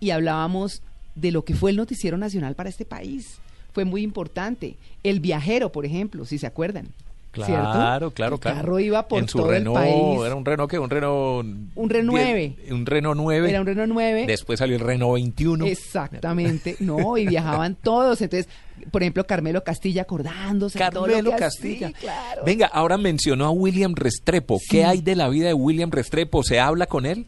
y 0.00 0.10
hablábamos 0.10 0.82
de 1.14 1.30
lo 1.30 1.44
que 1.44 1.54
fue 1.54 1.70
el 1.70 1.76
Noticiero 1.76 2.16
Nacional 2.18 2.54
para 2.54 2.68
este 2.70 2.84
país. 2.84 3.38
Fue 3.72 3.84
muy 3.84 4.02
importante. 4.02 4.76
El 5.04 5.20
viajero, 5.20 5.70
por 5.70 5.84
ejemplo, 5.86 6.24
si 6.24 6.38
se 6.38 6.46
acuerdan. 6.46 6.88
¿cierto? 7.32 7.52
Claro, 7.54 8.10
claro, 8.10 8.34
El 8.34 8.40
claro. 8.40 8.56
carro 8.56 8.80
iba 8.80 9.06
por 9.06 9.20
en 9.20 9.28
su 9.28 9.38
todo 9.38 9.52
Renault, 9.52 9.78
el 9.78 9.84
país. 9.84 10.26
era 10.26 10.34
un 10.34 10.44
Renault 10.44 10.68
que 10.68 10.78
un 10.80 10.90
Renault 10.90 11.46
Un 11.76 11.88
Renault 11.88 12.10
9. 12.18 12.56
un 12.72 12.86
Renault 12.86 13.16
9. 13.20 13.48
Era 13.50 13.60
un 13.60 13.66
Renault 13.68 13.92
9. 13.92 14.24
Después 14.26 14.58
salió 14.58 14.74
el 14.74 14.82
Renault 14.82 15.14
21. 15.14 15.64
Exactamente, 15.66 16.74
no, 16.80 17.16
y 17.16 17.28
viajaban 17.28 17.76
todos. 17.82 18.20
Entonces, 18.20 18.48
por 18.90 19.02
ejemplo, 19.04 19.24
Carmelo 19.28 19.62
Castilla 19.62 20.02
acordándose. 20.02 20.76
de 20.82 20.90
todo 20.90 21.06
lo 21.06 21.12
Carmelo 21.12 21.36
Castilla. 21.36 21.92
claro. 21.92 22.42
Venga, 22.44 22.66
ahora 22.66 22.98
mencionó 22.98 23.44
a 23.46 23.50
William 23.50 23.94
Restrepo. 23.94 24.58
Sí. 24.58 24.66
¿Qué 24.68 24.84
hay 24.84 25.00
de 25.00 25.14
la 25.14 25.28
vida 25.28 25.46
de 25.46 25.54
William 25.54 25.92
Restrepo? 25.92 26.42
¿Se 26.42 26.58
habla 26.58 26.86
con 26.86 27.06
él? 27.06 27.26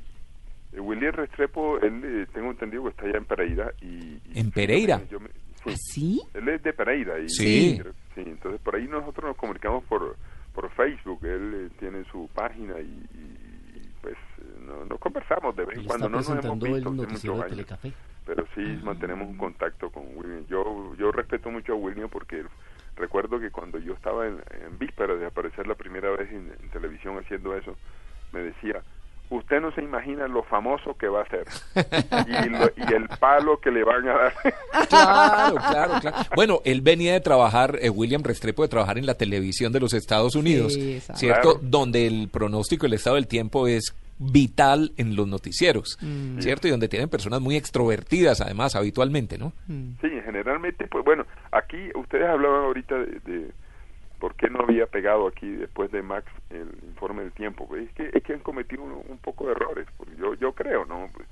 William 1.02 1.14
Restrepo, 1.16 1.78
él 1.80 2.00
eh, 2.04 2.26
tengo 2.32 2.50
entendido 2.52 2.84
que 2.84 2.90
está 2.90 3.04
allá 3.06 3.18
en 3.18 3.24
Pereira. 3.24 3.72
Y, 3.80 3.86
y- 3.86 4.20
¿En 4.36 4.50
Pereira? 4.52 5.02
yo 5.10 5.18
me-. 5.18 5.30
¿Ah, 5.66 5.70
sí? 5.76 6.22
Él 6.34 6.48
es 6.48 6.62
de 6.62 6.72
Pereira. 6.72 7.18
Y, 7.18 7.28
Sí. 7.28 7.80
sí, 8.14 8.22
entonces 8.24 8.60
por 8.60 8.76
ahí 8.76 8.86
nosotros 8.86 9.26
nos 9.26 9.36
comunicamos 9.36 9.82
por, 9.84 10.16
por 10.54 10.70
Facebook. 10.70 11.24
Él 11.24 11.52
eh, 11.54 11.76
tiene 11.80 12.04
su 12.04 12.28
página 12.34 12.78
y, 12.78 12.84
y, 12.84 13.88
pues 14.00 14.14
eh, 14.14 14.44
no, 14.64 14.84
nos 14.84 14.98
conversamos 15.00 15.56
de 15.56 15.64
vez 15.64 15.78
en 15.78 15.84
cuando. 15.86 16.08
No 16.08 16.16
nos 16.18 16.28
hemos 16.28 16.58
visto 16.60 16.76
el 16.76 16.82
hace 16.86 16.90
muchos 17.06 17.24
años. 17.40 17.48
Telecafé. 17.50 17.92
Pero 18.24 18.44
sí 18.54 18.60
mantenemos 18.84 19.28
un 19.28 19.36
contacto 19.36 19.90
con 19.90 20.04
William. 20.14 20.46
Yo, 20.48 20.94
yo 20.96 21.10
respeto 21.10 21.50
mucho 21.50 21.72
a 21.72 21.76
William 21.76 22.08
porque 22.08 22.44
recuerdo 22.94 23.40
que 23.40 23.50
cuando 23.50 23.78
yo 23.80 23.94
estaba 23.94 24.28
en, 24.28 24.36
en 24.64 24.78
víspera 24.78 25.16
de 25.16 25.26
aparecer 25.26 25.66
la 25.66 25.74
primera 25.74 26.10
vez 26.12 26.30
en, 26.30 26.52
en 26.62 26.68
televisión 26.70 27.18
haciendo 27.18 27.56
eso, 27.56 27.76
me 28.32 28.40
decía, 28.40 28.80
usted 29.30 29.60
no 29.60 29.72
se 29.72 29.82
imagina 29.82 30.28
lo 30.28 30.42
famoso 30.42 30.94
que 30.98 31.08
va 31.08 31.22
a 31.22 31.26
ser 31.28 31.46
y, 32.44 32.48
lo- 32.50 32.70
y 32.76 32.92
el 32.94 33.08
palo 33.18 33.58
que 33.60 33.70
le 33.70 33.82
van 33.84 34.06
a 34.08 34.12
dar. 34.14 34.32
Claro, 34.88 35.56
claro, 35.56 35.92
claro. 36.00 36.16
Bueno, 36.36 36.60
él 36.64 36.80
venía 36.82 37.12
de 37.14 37.20
trabajar, 37.20 37.78
eh, 37.80 37.88
William 37.90 38.22
Restrepo, 38.22 38.62
de 38.62 38.68
trabajar 38.68 38.98
en 38.98 39.06
la 39.06 39.14
televisión 39.14 39.72
de 39.72 39.80
los 39.80 39.94
Estados 39.94 40.34
Unidos, 40.34 40.74
Sí. 40.74 41.00
¿cierto? 41.14 41.54
Claro. 41.54 41.60
Donde 41.62 42.06
el 42.06 42.28
pronóstico 42.28 42.84
del 42.86 42.94
estado 42.94 43.16
del 43.16 43.26
tiempo 43.26 43.66
es 43.66 43.94
vital 44.18 44.92
en 44.98 45.16
los 45.16 45.26
noticieros, 45.26 45.98
Mm. 46.00 46.38
¿cierto? 46.40 46.68
Y 46.68 46.70
donde 46.70 46.88
tienen 46.88 47.08
personas 47.08 47.40
muy 47.40 47.56
extrovertidas, 47.56 48.40
además, 48.40 48.76
habitualmente, 48.76 49.36
¿no? 49.38 49.52
Mm. 49.66 49.92
Sí, 50.00 50.08
generalmente, 50.24 50.86
pues 50.88 51.04
bueno, 51.04 51.24
aquí 51.50 51.76
ustedes 51.96 52.28
hablaban 52.28 52.64
ahorita 52.64 52.94
de, 52.96 53.18
de 53.24 53.50
por 54.22 54.36
qué 54.36 54.48
no 54.48 54.60
había 54.60 54.86
pegado 54.86 55.26
aquí 55.26 55.50
después 55.50 55.90
de 55.90 56.00
Max 56.00 56.30
el 56.48 56.68
informe 56.84 57.22
del 57.24 57.32
tiempo. 57.32 57.66
Pues 57.66 57.88
es 57.88 57.92
que 57.94 58.08
es 58.16 58.22
que 58.22 58.34
han 58.34 58.38
cometido 58.38 58.84
un, 58.84 58.92
un 59.08 59.18
poco 59.18 59.46
de 59.46 59.50
errores, 59.50 59.88
porque 59.96 60.14
yo 60.14 60.34
yo 60.34 60.52
creo, 60.52 60.84
¿no? 60.84 61.10
Pues, 61.12 61.26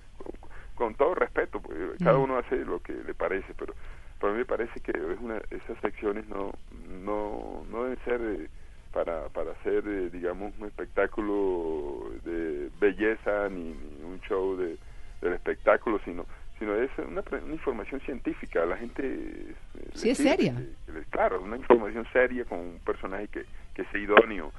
con, 0.74 0.96
todo 0.96 1.14
respeto, 1.14 1.60
pues, 1.60 1.78
cada 2.02 2.18
Mm. 2.18 2.22
uno 2.22 2.38
hace 2.38 2.56
lo 2.64 2.80
que 2.80 2.92
le 2.92 3.14
parece, 3.14 3.54
pero 3.56 3.74
para 4.18 4.32
mí 4.32 4.40
me 4.40 4.44
parece 4.44 4.80
que 4.80 4.90
es 4.90 5.20
una, 5.20 5.40
esas 5.50 5.78
secciones 5.80 6.26
no 6.26 6.50
no 6.88 7.64
no 7.70 7.84
deben 7.84 8.04
ser 8.04 8.20
eh, 8.22 8.48
para, 8.92 9.28
para 9.28 9.52
hacer, 9.52 9.84
eh, 9.86 10.10
digamos, 10.10 10.52
un 10.58 10.66
espectáculo 10.66 12.10
de 12.24 12.70
belleza 12.80 13.48
ni, 13.50 13.72
ni 13.72 14.02
un 14.02 14.20
show 14.22 14.56
de, 14.56 14.76
del 15.20 15.34
espectáculo, 15.34 16.00
sino 16.04 16.26
sino 16.60 16.74
es 16.76 16.90
una, 16.98 17.24
una 17.42 17.54
información 17.54 18.00
científica. 18.02 18.64
La 18.66 18.76
gente... 18.76 19.02
eh, 19.02 19.54
Sí, 19.94 20.10
es 20.10 20.18
seria. 20.18 20.54
que- 20.54 20.92
que 20.92 20.98
le- 21.00 21.04
claro, 21.06 21.40
una 21.40 21.56
información 21.56 22.06
seria 22.12 22.44
con 22.44 22.58
un 22.60 22.78
personaje 22.84 23.26
que, 23.28 23.44
que 23.74 23.84
sea 23.86 24.00
idóneo. 24.00 24.52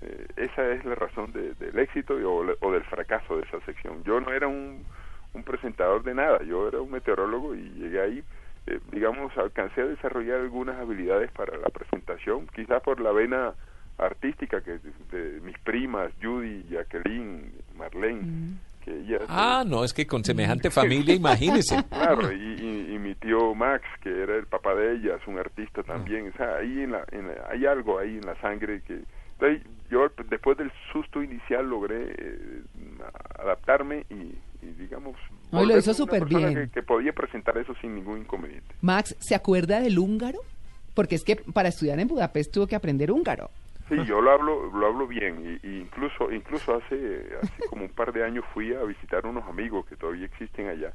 Eh, 0.00 0.26
esa 0.36 0.70
es 0.70 0.84
la 0.84 0.94
razón 0.94 1.32
de- 1.32 1.54
del 1.54 1.76
éxito 1.80 2.18
y- 2.18 2.22
o, 2.22 2.46
o 2.60 2.72
del 2.72 2.84
fracaso 2.84 3.36
de 3.36 3.42
esa 3.42 3.60
sección. 3.66 4.02
Yo 4.04 4.20
no 4.20 4.32
era 4.32 4.46
un, 4.46 4.84
un 5.34 5.42
presentador 5.42 6.04
de 6.04 6.14
nada, 6.14 6.42
yo 6.44 6.68
era 6.68 6.80
un 6.80 6.90
meteorólogo 6.92 7.54
y 7.56 7.68
llegué 7.70 8.00
ahí, 8.00 8.24
eh, 8.68 8.78
digamos, 8.92 9.36
alcancé 9.36 9.80
a 9.82 9.86
desarrollar 9.86 10.38
algunas 10.40 10.76
habilidades 10.76 11.32
para 11.32 11.56
la 11.58 11.68
presentación, 11.70 12.46
quizás 12.54 12.80
por 12.82 13.00
la 13.00 13.10
vena 13.10 13.54
artística 13.98 14.60
que 14.62 14.78
de, 14.78 14.92
de 15.10 15.40
mis 15.40 15.58
primas, 15.58 16.12
Judy, 16.22 16.64
Jacqueline, 16.70 17.50
Marlene, 17.76 18.20
que. 18.88 19.18
Ah, 19.28 19.64
no, 19.66 19.84
es 19.84 19.92
que 19.92 20.06
con 20.06 20.24
semejante 20.24 20.70
familia, 20.72 21.14
imagínese. 21.14 21.82
Claro, 21.84 22.32
y, 22.32 22.36
y- 22.36 22.94
y 22.94 22.98
mi 22.98 23.14
tío 23.14 23.54
Max, 23.54 23.84
que 24.02 24.10
era 24.10 24.36
el 24.36 24.46
papá 24.46 24.74
de 24.74 24.94
ellas, 24.96 25.20
un 25.26 25.38
artista 25.38 25.82
también. 25.82 26.28
O 26.28 26.36
sea, 26.36 26.56
ahí 26.56 26.82
en 26.82 26.92
la, 26.92 27.04
en 27.12 27.28
la- 27.28 27.46
hay 27.50 27.66
algo 27.66 27.98
ahí 27.98 28.16
en 28.16 28.26
la 28.26 28.34
sangre 28.40 28.82
que... 28.86 29.00
Entonces, 29.40 29.62
yo 29.90 30.00
después 30.30 30.58
del 30.58 30.72
susto 30.92 31.22
inicial 31.22 31.68
logré 31.70 32.12
eh, 32.18 32.62
adaptarme 33.38 34.04
y, 34.10 34.14
y, 34.66 34.72
digamos... 34.78 35.14
No, 35.52 35.64
lo 35.64 35.78
hizo 35.78 35.94
súper 35.94 36.24
bien. 36.24 36.54
Que, 36.54 36.68
que 36.70 36.82
podía 36.82 37.12
presentar 37.12 37.56
eso 37.56 37.74
sin 37.80 37.94
ningún 37.94 38.18
inconveniente. 38.18 38.74
Max, 38.82 39.16
¿se 39.20 39.34
acuerda 39.34 39.80
del 39.80 39.98
húngaro? 39.98 40.40
Porque 40.94 41.14
es 41.14 41.22
que 41.24 41.36
para 41.36 41.68
estudiar 41.68 42.00
en 42.00 42.08
Budapest 42.08 42.52
tuvo 42.52 42.66
que 42.66 42.74
aprender 42.76 43.10
húngaro. 43.12 43.50
Sí, 43.88 43.96
yo 44.04 44.20
lo 44.20 44.30
hablo, 44.32 44.70
lo 44.72 44.86
hablo 44.86 45.06
bien 45.06 45.58
y, 45.62 45.66
y 45.66 45.80
incluso, 45.80 46.30
incluso 46.30 46.74
hace, 46.76 47.26
hace 47.42 47.68
como 47.70 47.84
un 47.84 47.90
par 47.90 48.12
de 48.12 48.22
años 48.24 48.44
fui 48.52 48.74
a 48.74 48.82
visitar 48.84 49.24
unos 49.26 49.44
amigos 49.48 49.86
que 49.86 49.96
todavía 49.96 50.26
existen 50.26 50.68
allá 50.68 50.92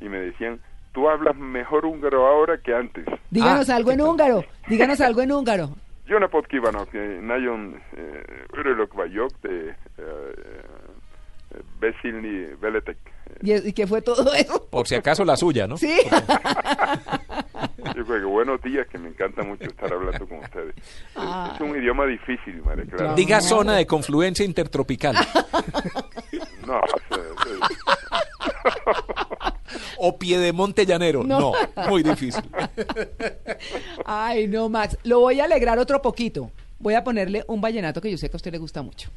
y 0.00 0.08
me 0.08 0.18
decían, 0.18 0.60
tú 0.92 1.08
hablas 1.08 1.36
mejor 1.36 1.84
húngaro 1.86 2.26
ahora 2.26 2.58
que 2.58 2.74
antes. 2.74 3.04
Díganos 3.30 3.70
Ah, 3.70 3.76
algo 3.76 3.92
en 3.92 4.00
húngaro. 4.00 4.44
Díganos 4.68 5.00
algo 5.00 5.20
en 5.22 5.30
húngaro. 5.32 5.68
Jó 6.08 6.18
napot 6.20 6.46
kívánok! 6.46 6.92
Nagyon 7.22 7.74
eh, 7.96 8.22
örülök 8.52 8.94
vagyok 8.94 9.30
de 9.42 9.68
eh, 9.68 9.74
eh, 9.98 11.60
beszélni 11.80 12.46
veletek. 12.60 12.96
¿Y, 13.42 13.68
y 13.68 13.72
qué 13.72 13.86
fue 13.86 14.00
todo 14.02 14.32
eso? 14.34 14.68
Por 14.70 14.86
si 14.86 14.94
acaso 14.94 15.24
la 15.24 15.36
suya, 15.36 15.66
¿no? 15.66 15.76
Sí. 15.76 15.98
Buenos 18.46 18.62
días, 18.62 18.86
que 18.86 18.96
me 18.96 19.08
encanta 19.08 19.42
mucho 19.42 19.64
estar 19.64 19.92
hablando 19.92 20.24
con 20.28 20.38
ustedes. 20.38 20.72
Es- 20.76 20.84
Ah. 21.16 21.50
Es, 21.56 21.60
un 21.60 21.76
idioma 21.76 22.06
difícil, 22.06 22.62
María 22.64 22.84
Clara. 22.84 22.96
Claro. 22.98 23.14
Diga 23.16 23.40
zona 23.40 23.74
de 23.74 23.86
confluencia 23.88 24.44
intertropical. 24.44 25.16
No, 26.64 26.80
es- 26.80 27.18
es- 27.18 27.60
O 29.98 30.16
piedemonte 30.18 30.86
llanero. 30.86 31.24
No. 31.24 31.40
No, 31.40 31.52
muy 31.88 32.02
difícil. 32.04 32.42
Ay, 34.04 34.46
no, 34.46 34.68
Max. 34.68 34.96
Lo 35.04 35.18
voy 35.20 35.40
a 35.40 35.44
alegrar 35.44 35.78
otro 35.80 36.00
poquito. 36.02 36.50
Voy 36.78 36.94
a 36.94 37.02
ponerle 37.02 37.44
un 37.48 37.60
vallenato 37.60 38.00
que 38.00 38.10
yo 38.12 38.16
sé 38.18 38.28
que 38.30 38.36
a 38.36 38.38
usted 38.38 38.52
le 38.52 38.58
gusta 38.58 38.82
mucho. 38.82 39.10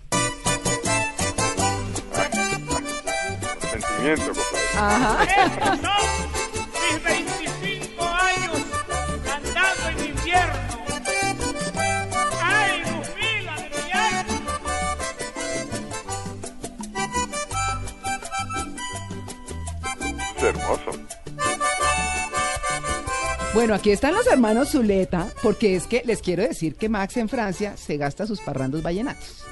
sentimiento, 3.72 4.26
compadre. 4.28 4.70
Ajá. 4.76 6.29
Hermoso. 20.50 20.92
Bueno, 23.54 23.74
aquí 23.74 23.92
están 23.92 24.14
los 24.14 24.28
hermanos 24.28 24.72
Zuleta, 24.72 25.28
porque 25.42 25.76
es 25.76 25.88
que 25.88 26.04
les 26.06 26.22
quiero 26.22 26.44
decir 26.44 26.76
que 26.76 26.88
Max 26.88 27.18
en 27.18 27.30
Francia 27.30 27.76
se 27.78 27.98
gasta 27.98 28.28
sus 28.28 28.42
parrandos 28.42 28.84
vallenatos. 28.84 29.44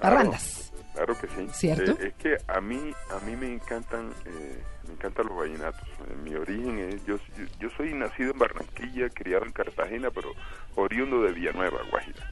Parrandas. 0.00 0.72
Claro 0.94 1.18
que 1.18 1.26
sí. 1.26 1.48
¿Cierto? 1.52 1.92
Eh, 1.92 2.08
es 2.08 2.14
que 2.14 2.36
a 2.46 2.60
mí, 2.60 2.78
a 3.10 3.24
mí 3.26 3.34
me 3.34 3.52
encantan, 3.52 4.10
eh, 4.26 4.62
me 4.86 4.94
encantan 4.94 5.26
los 5.26 5.36
vallenatos. 5.36 5.82
Eh, 5.82 6.14
mi 6.22 6.34
origen 6.36 6.78
es, 6.78 7.04
yo, 7.06 7.16
yo, 7.36 7.44
yo 7.58 7.68
soy 7.76 7.92
nacido 7.92 8.30
en 8.30 8.38
Barranquilla, 8.38 9.08
criado 9.08 9.44
en 9.44 9.52
Cartagena, 9.52 10.10
pero 10.14 10.30
oriundo 10.76 11.22
de 11.22 11.32
Villanueva, 11.32 11.78
Guajira. 11.90 12.30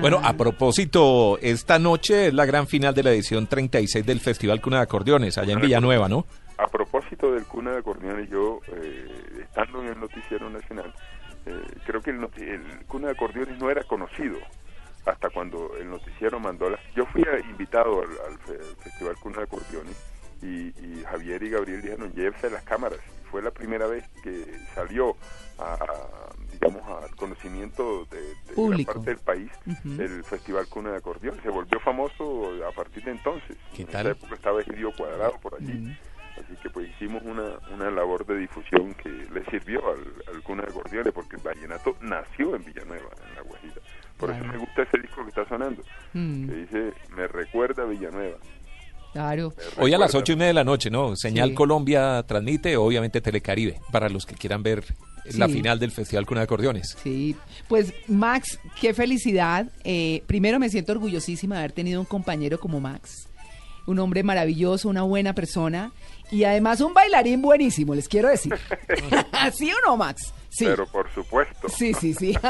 Bueno, 0.00 0.20
a 0.22 0.32
propósito, 0.34 1.38
esta 1.42 1.78
noche 1.78 2.28
es 2.28 2.34
la 2.34 2.46
gran 2.46 2.66
final 2.66 2.94
de 2.94 3.02
la 3.02 3.10
edición 3.10 3.46
36 3.46 4.06
del 4.06 4.20
Festival 4.20 4.60
Cuna 4.60 4.78
de 4.78 4.82
Acordeones, 4.84 5.36
allá 5.36 5.52
en 5.52 5.60
Villanueva, 5.60 6.08
¿no? 6.08 6.24
Propósito 7.18 7.32
del 7.34 7.44
cuna 7.46 7.72
de 7.72 7.78
acordeones, 7.78 8.30
yo, 8.30 8.60
eh, 8.68 9.40
estando 9.42 9.82
en 9.82 9.88
el 9.88 10.00
noticiero 10.00 10.48
nacional, 10.50 10.94
eh, 11.46 11.62
creo 11.84 12.00
que 12.00 12.10
el, 12.10 12.22
el 12.36 12.86
cuna 12.86 13.08
de 13.08 13.12
acordeones 13.14 13.58
no 13.58 13.70
era 13.70 13.82
conocido 13.84 14.38
hasta 15.04 15.28
cuando 15.30 15.76
el 15.80 15.88
noticiero 15.90 16.38
mandó 16.38 16.70
las... 16.70 16.80
Yo 16.94 17.06
fui 17.06 17.24
invitado 17.50 18.02
al, 18.02 18.08
al 18.32 18.38
fe- 18.38 18.58
Festival 18.82 19.16
Cuna 19.16 19.38
de 19.38 19.42
Acordeones 19.44 19.96
y, 20.42 20.68
y 20.68 21.02
Javier 21.10 21.42
y 21.42 21.50
Gabriel 21.50 21.82
dijeron, 21.82 22.12
llévese 22.12 22.50
las 22.50 22.62
cámaras. 22.62 22.98
Y 23.24 23.26
fue 23.30 23.42
la 23.42 23.50
primera 23.50 23.86
vez 23.86 24.04
que 24.22 24.44
salió 24.74 25.16
a, 25.58 25.74
a, 25.74 26.32
digamos, 26.52 26.82
al 27.02 27.14
conocimiento 27.16 28.04
de, 28.10 28.20
de 28.20 28.52
Público. 28.54 28.92
parte 28.92 29.10
del 29.10 29.18
país 29.20 29.50
el 29.98 30.22
Festival 30.24 30.66
Cuna 30.68 30.90
de 30.92 30.98
Acordeones. 30.98 31.42
Se 31.42 31.48
volvió 31.48 31.80
famoso 31.80 32.50
a 32.68 32.72
partir 32.72 33.02
de 33.04 33.12
entonces. 33.12 33.56
¿Qué 33.74 33.82
en 33.82 33.88
tal? 33.88 34.06
esa 34.06 34.12
época 34.18 34.34
estaba 34.34 34.60
Egidio 34.60 34.92
Cuadrado 34.92 35.38
por 35.40 35.54
allí. 35.54 35.72
Mm. 35.72 35.96
Así 36.44 36.54
que 36.62 36.70
pues 36.70 36.88
hicimos 36.90 37.22
una, 37.24 37.58
una 37.74 37.90
labor 37.90 38.24
de 38.26 38.36
difusión 38.38 38.94
que 38.94 39.08
le 39.08 39.44
sirvió 39.50 39.80
al, 39.90 40.34
al 40.34 40.42
Cuna 40.42 40.62
de 40.62 40.68
Acordeones 40.70 41.12
porque 41.12 41.36
el 41.36 41.42
vallenato 41.42 41.96
nació 42.00 42.54
en 42.56 42.64
Villanueva, 42.64 43.08
en 43.28 43.34
La 43.34 43.42
Guajira. 43.42 43.74
Por 44.16 44.30
eso 44.30 44.44
me 44.44 44.56
gusta 44.58 44.82
ese 44.82 44.98
disco 45.00 45.22
que 45.22 45.28
está 45.28 45.48
sonando, 45.48 45.82
Mm, 46.14 46.48
que 46.48 46.54
dice, 46.54 46.92
me 47.16 47.28
recuerda 47.28 47.82
a 47.84 47.86
Villanueva. 47.86 48.36
claro. 49.12 49.52
Hoy 49.78 49.92
a 49.94 49.98
las 49.98 50.14
ocho 50.14 50.32
y 50.32 50.36
media 50.36 50.48
de 50.48 50.54
la 50.54 50.64
noche, 50.64 50.90
¿no? 50.90 51.16
Señal 51.16 51.50
Sí. 51.50 51.54
Colombia 51.54 52.22
transmite, 52.26 52.76
obviamente 52.76 53.20
Telecaribe, 53.20 53.80
para 53.92 54.08
los 54.08 54.26
que 54.26 54.34
quieran 54.34 54.62
ver 54.62 54.84
la 55.36 55.46
Sí. 55.46 55.52
final 55.54 55.78
del 55.78 55.90
Festival 55.92 56.24
Cuna 56.26 56.40
de 56.40 56.44
Acordeones. 56.44 56.96
Sí, 57.02 57.36
pues 57.68 57.92
Max, 58.08 58.58
qué 58.80 58.94
felicidad. 58.94 59.66
Eh, 59.84 60.22
primero 60.26 60.58
me 60.58 60.68
siento 60.68 60.92
orgullosísima 60.92 61.56
de 61.56 61.60
haber 61.60 61.72
tenido 61.72 62.00
un 62.00 62.06
compañero 62.06 62.58
como 62.58 62.80
Max. 62.80 63.28
Un 63.86 63.98
hombre 64.00 64.22
maravilloso, 64.22 64.88
una 64.88 65.02
buena 65.02 65.32
persona 65.34 65.92
y 66.30 66.44
además 66.44 66.80
un 66.80 66.94
bailarín 66.94 67.42
buenísimo, 67.42 67.94
les 67.94 68.08
quiero 68.08 68.28
decir. 68.28 68.54
¿Sí 69.54 69.70
o 69.72 69.76
no, 69.86 69.96
Max? 69.96 70.32
Sí. 70.50 70.64
Pero 70.64 70.86
por 70.86 71.12
supuesto. 71.12 71.68
Sí, 71.68 71.94
sí, 71.94 72.14
sí. 72.14 72.34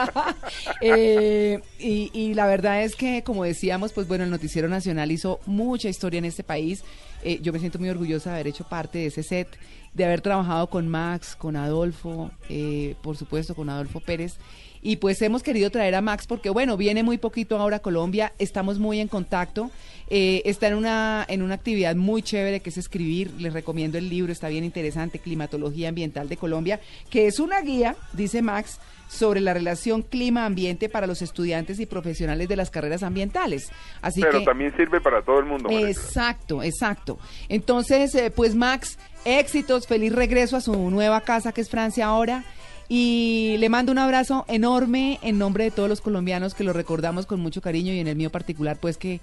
Eh, 0.80 1.60
y, 1.78 2.10
y 2.12 2.34
la 2.34 2.46
verdad 2.46 2.82
es 2.82 2.94
que, 2.94 3.22
como 3.22 3.44
decíamos, 3.44 3.92
pues 3.92 4.06
bueno, 4.06 4.24
el 4.24 4.30
Noticiero 4.30 4.68
Nacional 4.68 5.10
hizo 5.10 5.40
mucha 5.46 5.88
historia 5.88 6.18
en 6.18 6.24
este 6.24 6.44
país. 6.44 6.84
Eh, 7.22 7.40
yo 7.42 7.52
me 7.52 7.58
siento 7.58 7.78
muy 7.78 7.88
orgullosa 7.88 8.30
de 8.30 8.36
haber 8.36 8.48
hecho 8.48 8.64
parte 8.64 8.98
de 8.98 9.06
ese 9.06 9.22
set, 9.22 9.48
de 9.94 10.04
haber 10.04 10.20
trabajado 10.20 10.68
con 10.68 10.88
Max, 10.88 11.34
con 11.36 11.56
Adolfo, 11.56 12.30
eh, 12.48 12.94
por 13.02 13.16
supuesto, 13.16 13.54
con 13.54 13.68
Adolfo 13.70 14.00
Pérez. 14.00 14.36
Y 14.80 14.96
pues 14.96 15.20
hemos 15.22 15.42
querido 15.42 15.70
traer 15.70 15.96
a 15.96 16.00
Max 16.00 16.26
porque, 16.26 16.50
bueno, 16.50 16.76
viene 16.76 17.02
muy 17.02 17.18
poquito 17.18 17.58
ahora 17.58 17.78
a 17.78 17.80
Colombia, 17.80 18.32
estamos 18.38 18.78
muy 18.78 19.00
en 19.00 19.08
contacto. 19.08 19.70
Está 20.08 20.68
en 20.68 20.74
una, 20.74 21.26
en 21.28 21.42
una 21.42 21.54
actividad 21.54 21.96
muy 21.96 22.22
chévere 22.22 22.60
que 22.60 22.70
es 22.70 22.78
escribir. 22.78 23.32
Les 23.38 23.52
recomiendo 23.52 23.67
el 23.76 24.08
libro, 24.08 24.32
está 24.32 24.48
bien 24.48 24.64
interesante, 24.64 25.18
Climatología 25.18 25.90
Ambiental 25.90 26.28
de 26.28 26.36
Colombia, 26.36 26.80
que 27.10 27.26
es 27.26 27.38
una 27.38 27.60
guía, 27.60 27.96
dice 28.12 28.40
Max, 28.40 28.80
sobre 29.08 29.40
la 29.40 29.54
relación 29.54 30.02
clima-ambiente 30.02 30.88
para 30.88 31.06
los 31.06 31.22
estudiantes 31.22 31.80
y 31.80 31.86
profesionales 31.86 32.48
de 32.48 32.56
las 32.56 32.70
carreras 32.70 33.02
ambientales. 33.02 33.70
Así 34.02 34.20
Pero 34.20 34.38
que, 34.38 34.44
también 34.44 34.74
sirve 34.76 35.00
para 35.00 35.22
todo 35.22 35.40
el 35.40 35.46
mundo. 35.46 35.68
Exacto, 35.70 36.62
exacto. 36.62 37.18
Entonces, 37.48 38.14
eh, 38.14 38.30
pues 38.30 38.54
Max, 38.54 38.98
éxitos, 39.24 39.86
feliz 39.86 40.12
regreso 40.12 40.56
a 40.56 40.60
su 40.60 40.90
nueva 40.90 41.22
casa 41.22 41.52
que 41.52 41.62
es 41.62 41.70
Francia 41.70 42.06
ahora. 42.06 42.44
Y 42.90 43.56
le 43.58 43.68
mando 43.68 43.92
un 43.92 43.98
abrazo 43.98 44.46
enorme 44.48 45.18
en 45.22 45.38
nombre 45.38 45.64
de 45.64 45.70
todos 45.70 45.90
los 45.90 46.00
colombianos 46.00 46.54
que 46.54 46.64
lo 46.64 46.72
recordamos 46.72 47.26
con 47.26 47.38
mucho 47.38 47.60
cariño 47.60 47.92
y 47.92 48.00
en 48.00 48.08
el 48.08 48.16
mío 48.16 48.30
particular, 48.30 48.78
pues 48.80 48.96
que, 48.96 49.20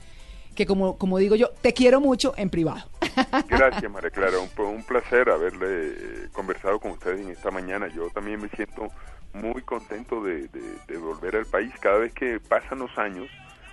que 0.53 0.67
como, 0.67 0.97
como 0.97 1.17
digo 1.17 1.35
yo, 1.35 1.49
te 1.61 1.73
quiero 1.73 1.99
mucho 1.99 2.35
en 2.37 2.51
privado. 2.51 2.85
Gracias, 3.47 3.91
María 3.91 4.09
Clara. 4.09 4.37
Un, 4.39 4.83
placer 4.83 5.29
haberle 5.29 5.67
eh, 5.67 6.29
conversado 6.31 6.79
con 6.79 6.91
ustedes 6.91 7.21
en 7.21 7.31
esta 7.31 7.51
mañana. 7.51 7.87
Yo 7.87 8.09
también 8.09 8.41
me 8.41 8.49
siento 8.49 8.87
muy 9.33 9.61
contento 9.61 10.23
de, 10.23 10.49
volver 10.97 11.35
al 11.35 11.45
país. 11.45 11.73
Cada 11.79 11.99
vez 11.99 12.13
que 12.13 12.39
pasan 12.39 12.79
los 12.79 12.97
años, 12.97 13.27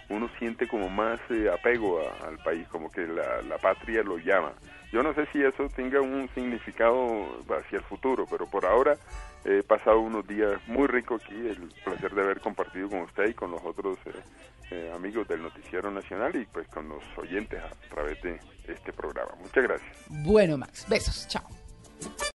uno 0.08 0.28
siente 0.38 0.66
como 0.68 0.88
más 0.88 1.20
eh, 1.30 1.50
apego 1.52 2.00
al 2.26 2.38
país, 2.38 2.66
como 2.68 2.90
que 2.90 3.06
la 3.06 3.58
patria 3.60 4.02
lo 4.02 4.18
llama. 4.18 4.52
Yo 4.92 5.02
no 5.02 5.14
sé 5.14 5.26
si 5.32 5.42
eso 5.42 5.68
tenga 5.74 6.02
un 6.02 6.28
significado 6.34 7.26
hacia 7.58 7.78
el 7.78 7.84
futuro, 7.84 8.26
pero 8.30 8.46
por 8.46 8.66
ahora 8.66 8.96
he 9.44 9.62
pasado 9.62 10.00
unos 10.00 10.26
días 10.28 10.60
muy 10.66 10.86
ricos 10.86 11.22
aquí, 11.24 11.34
el 11.34 11.72
placer 11.82 12.14
de 12.14 12.22
haber 12.22 12.40
compartido 12.40 12.90
con 12.90 13.00
usted 13.00 13.30
y 13.30 13.34
con 13.34 13.50
los 13.50 13.64
otros 13.64 13.98
eh, 14.04 14.12
eh, 14.70 14.92
amigos 14.94 15.26
del 15.28 15.42
Noticiero 15.42 15.90
Nacional 15.90 16.36
y 16.36 16.44
pues 16.44 16.68
con 16.68 16.88
los 16.90 17.02
oyentes 17.16 17.58
a 17.62 17.70
través 17.88 18.20
de 18.22 18.38
este 18.68 18.92
programa. 18.92 19.32
Muchas 19.40 19.64
gracias. 19.64 19.96
Bueno, 20.08 20.58
Max, 20.58 20.86
besos, 20.88 21.26
chao. 21.26 21.48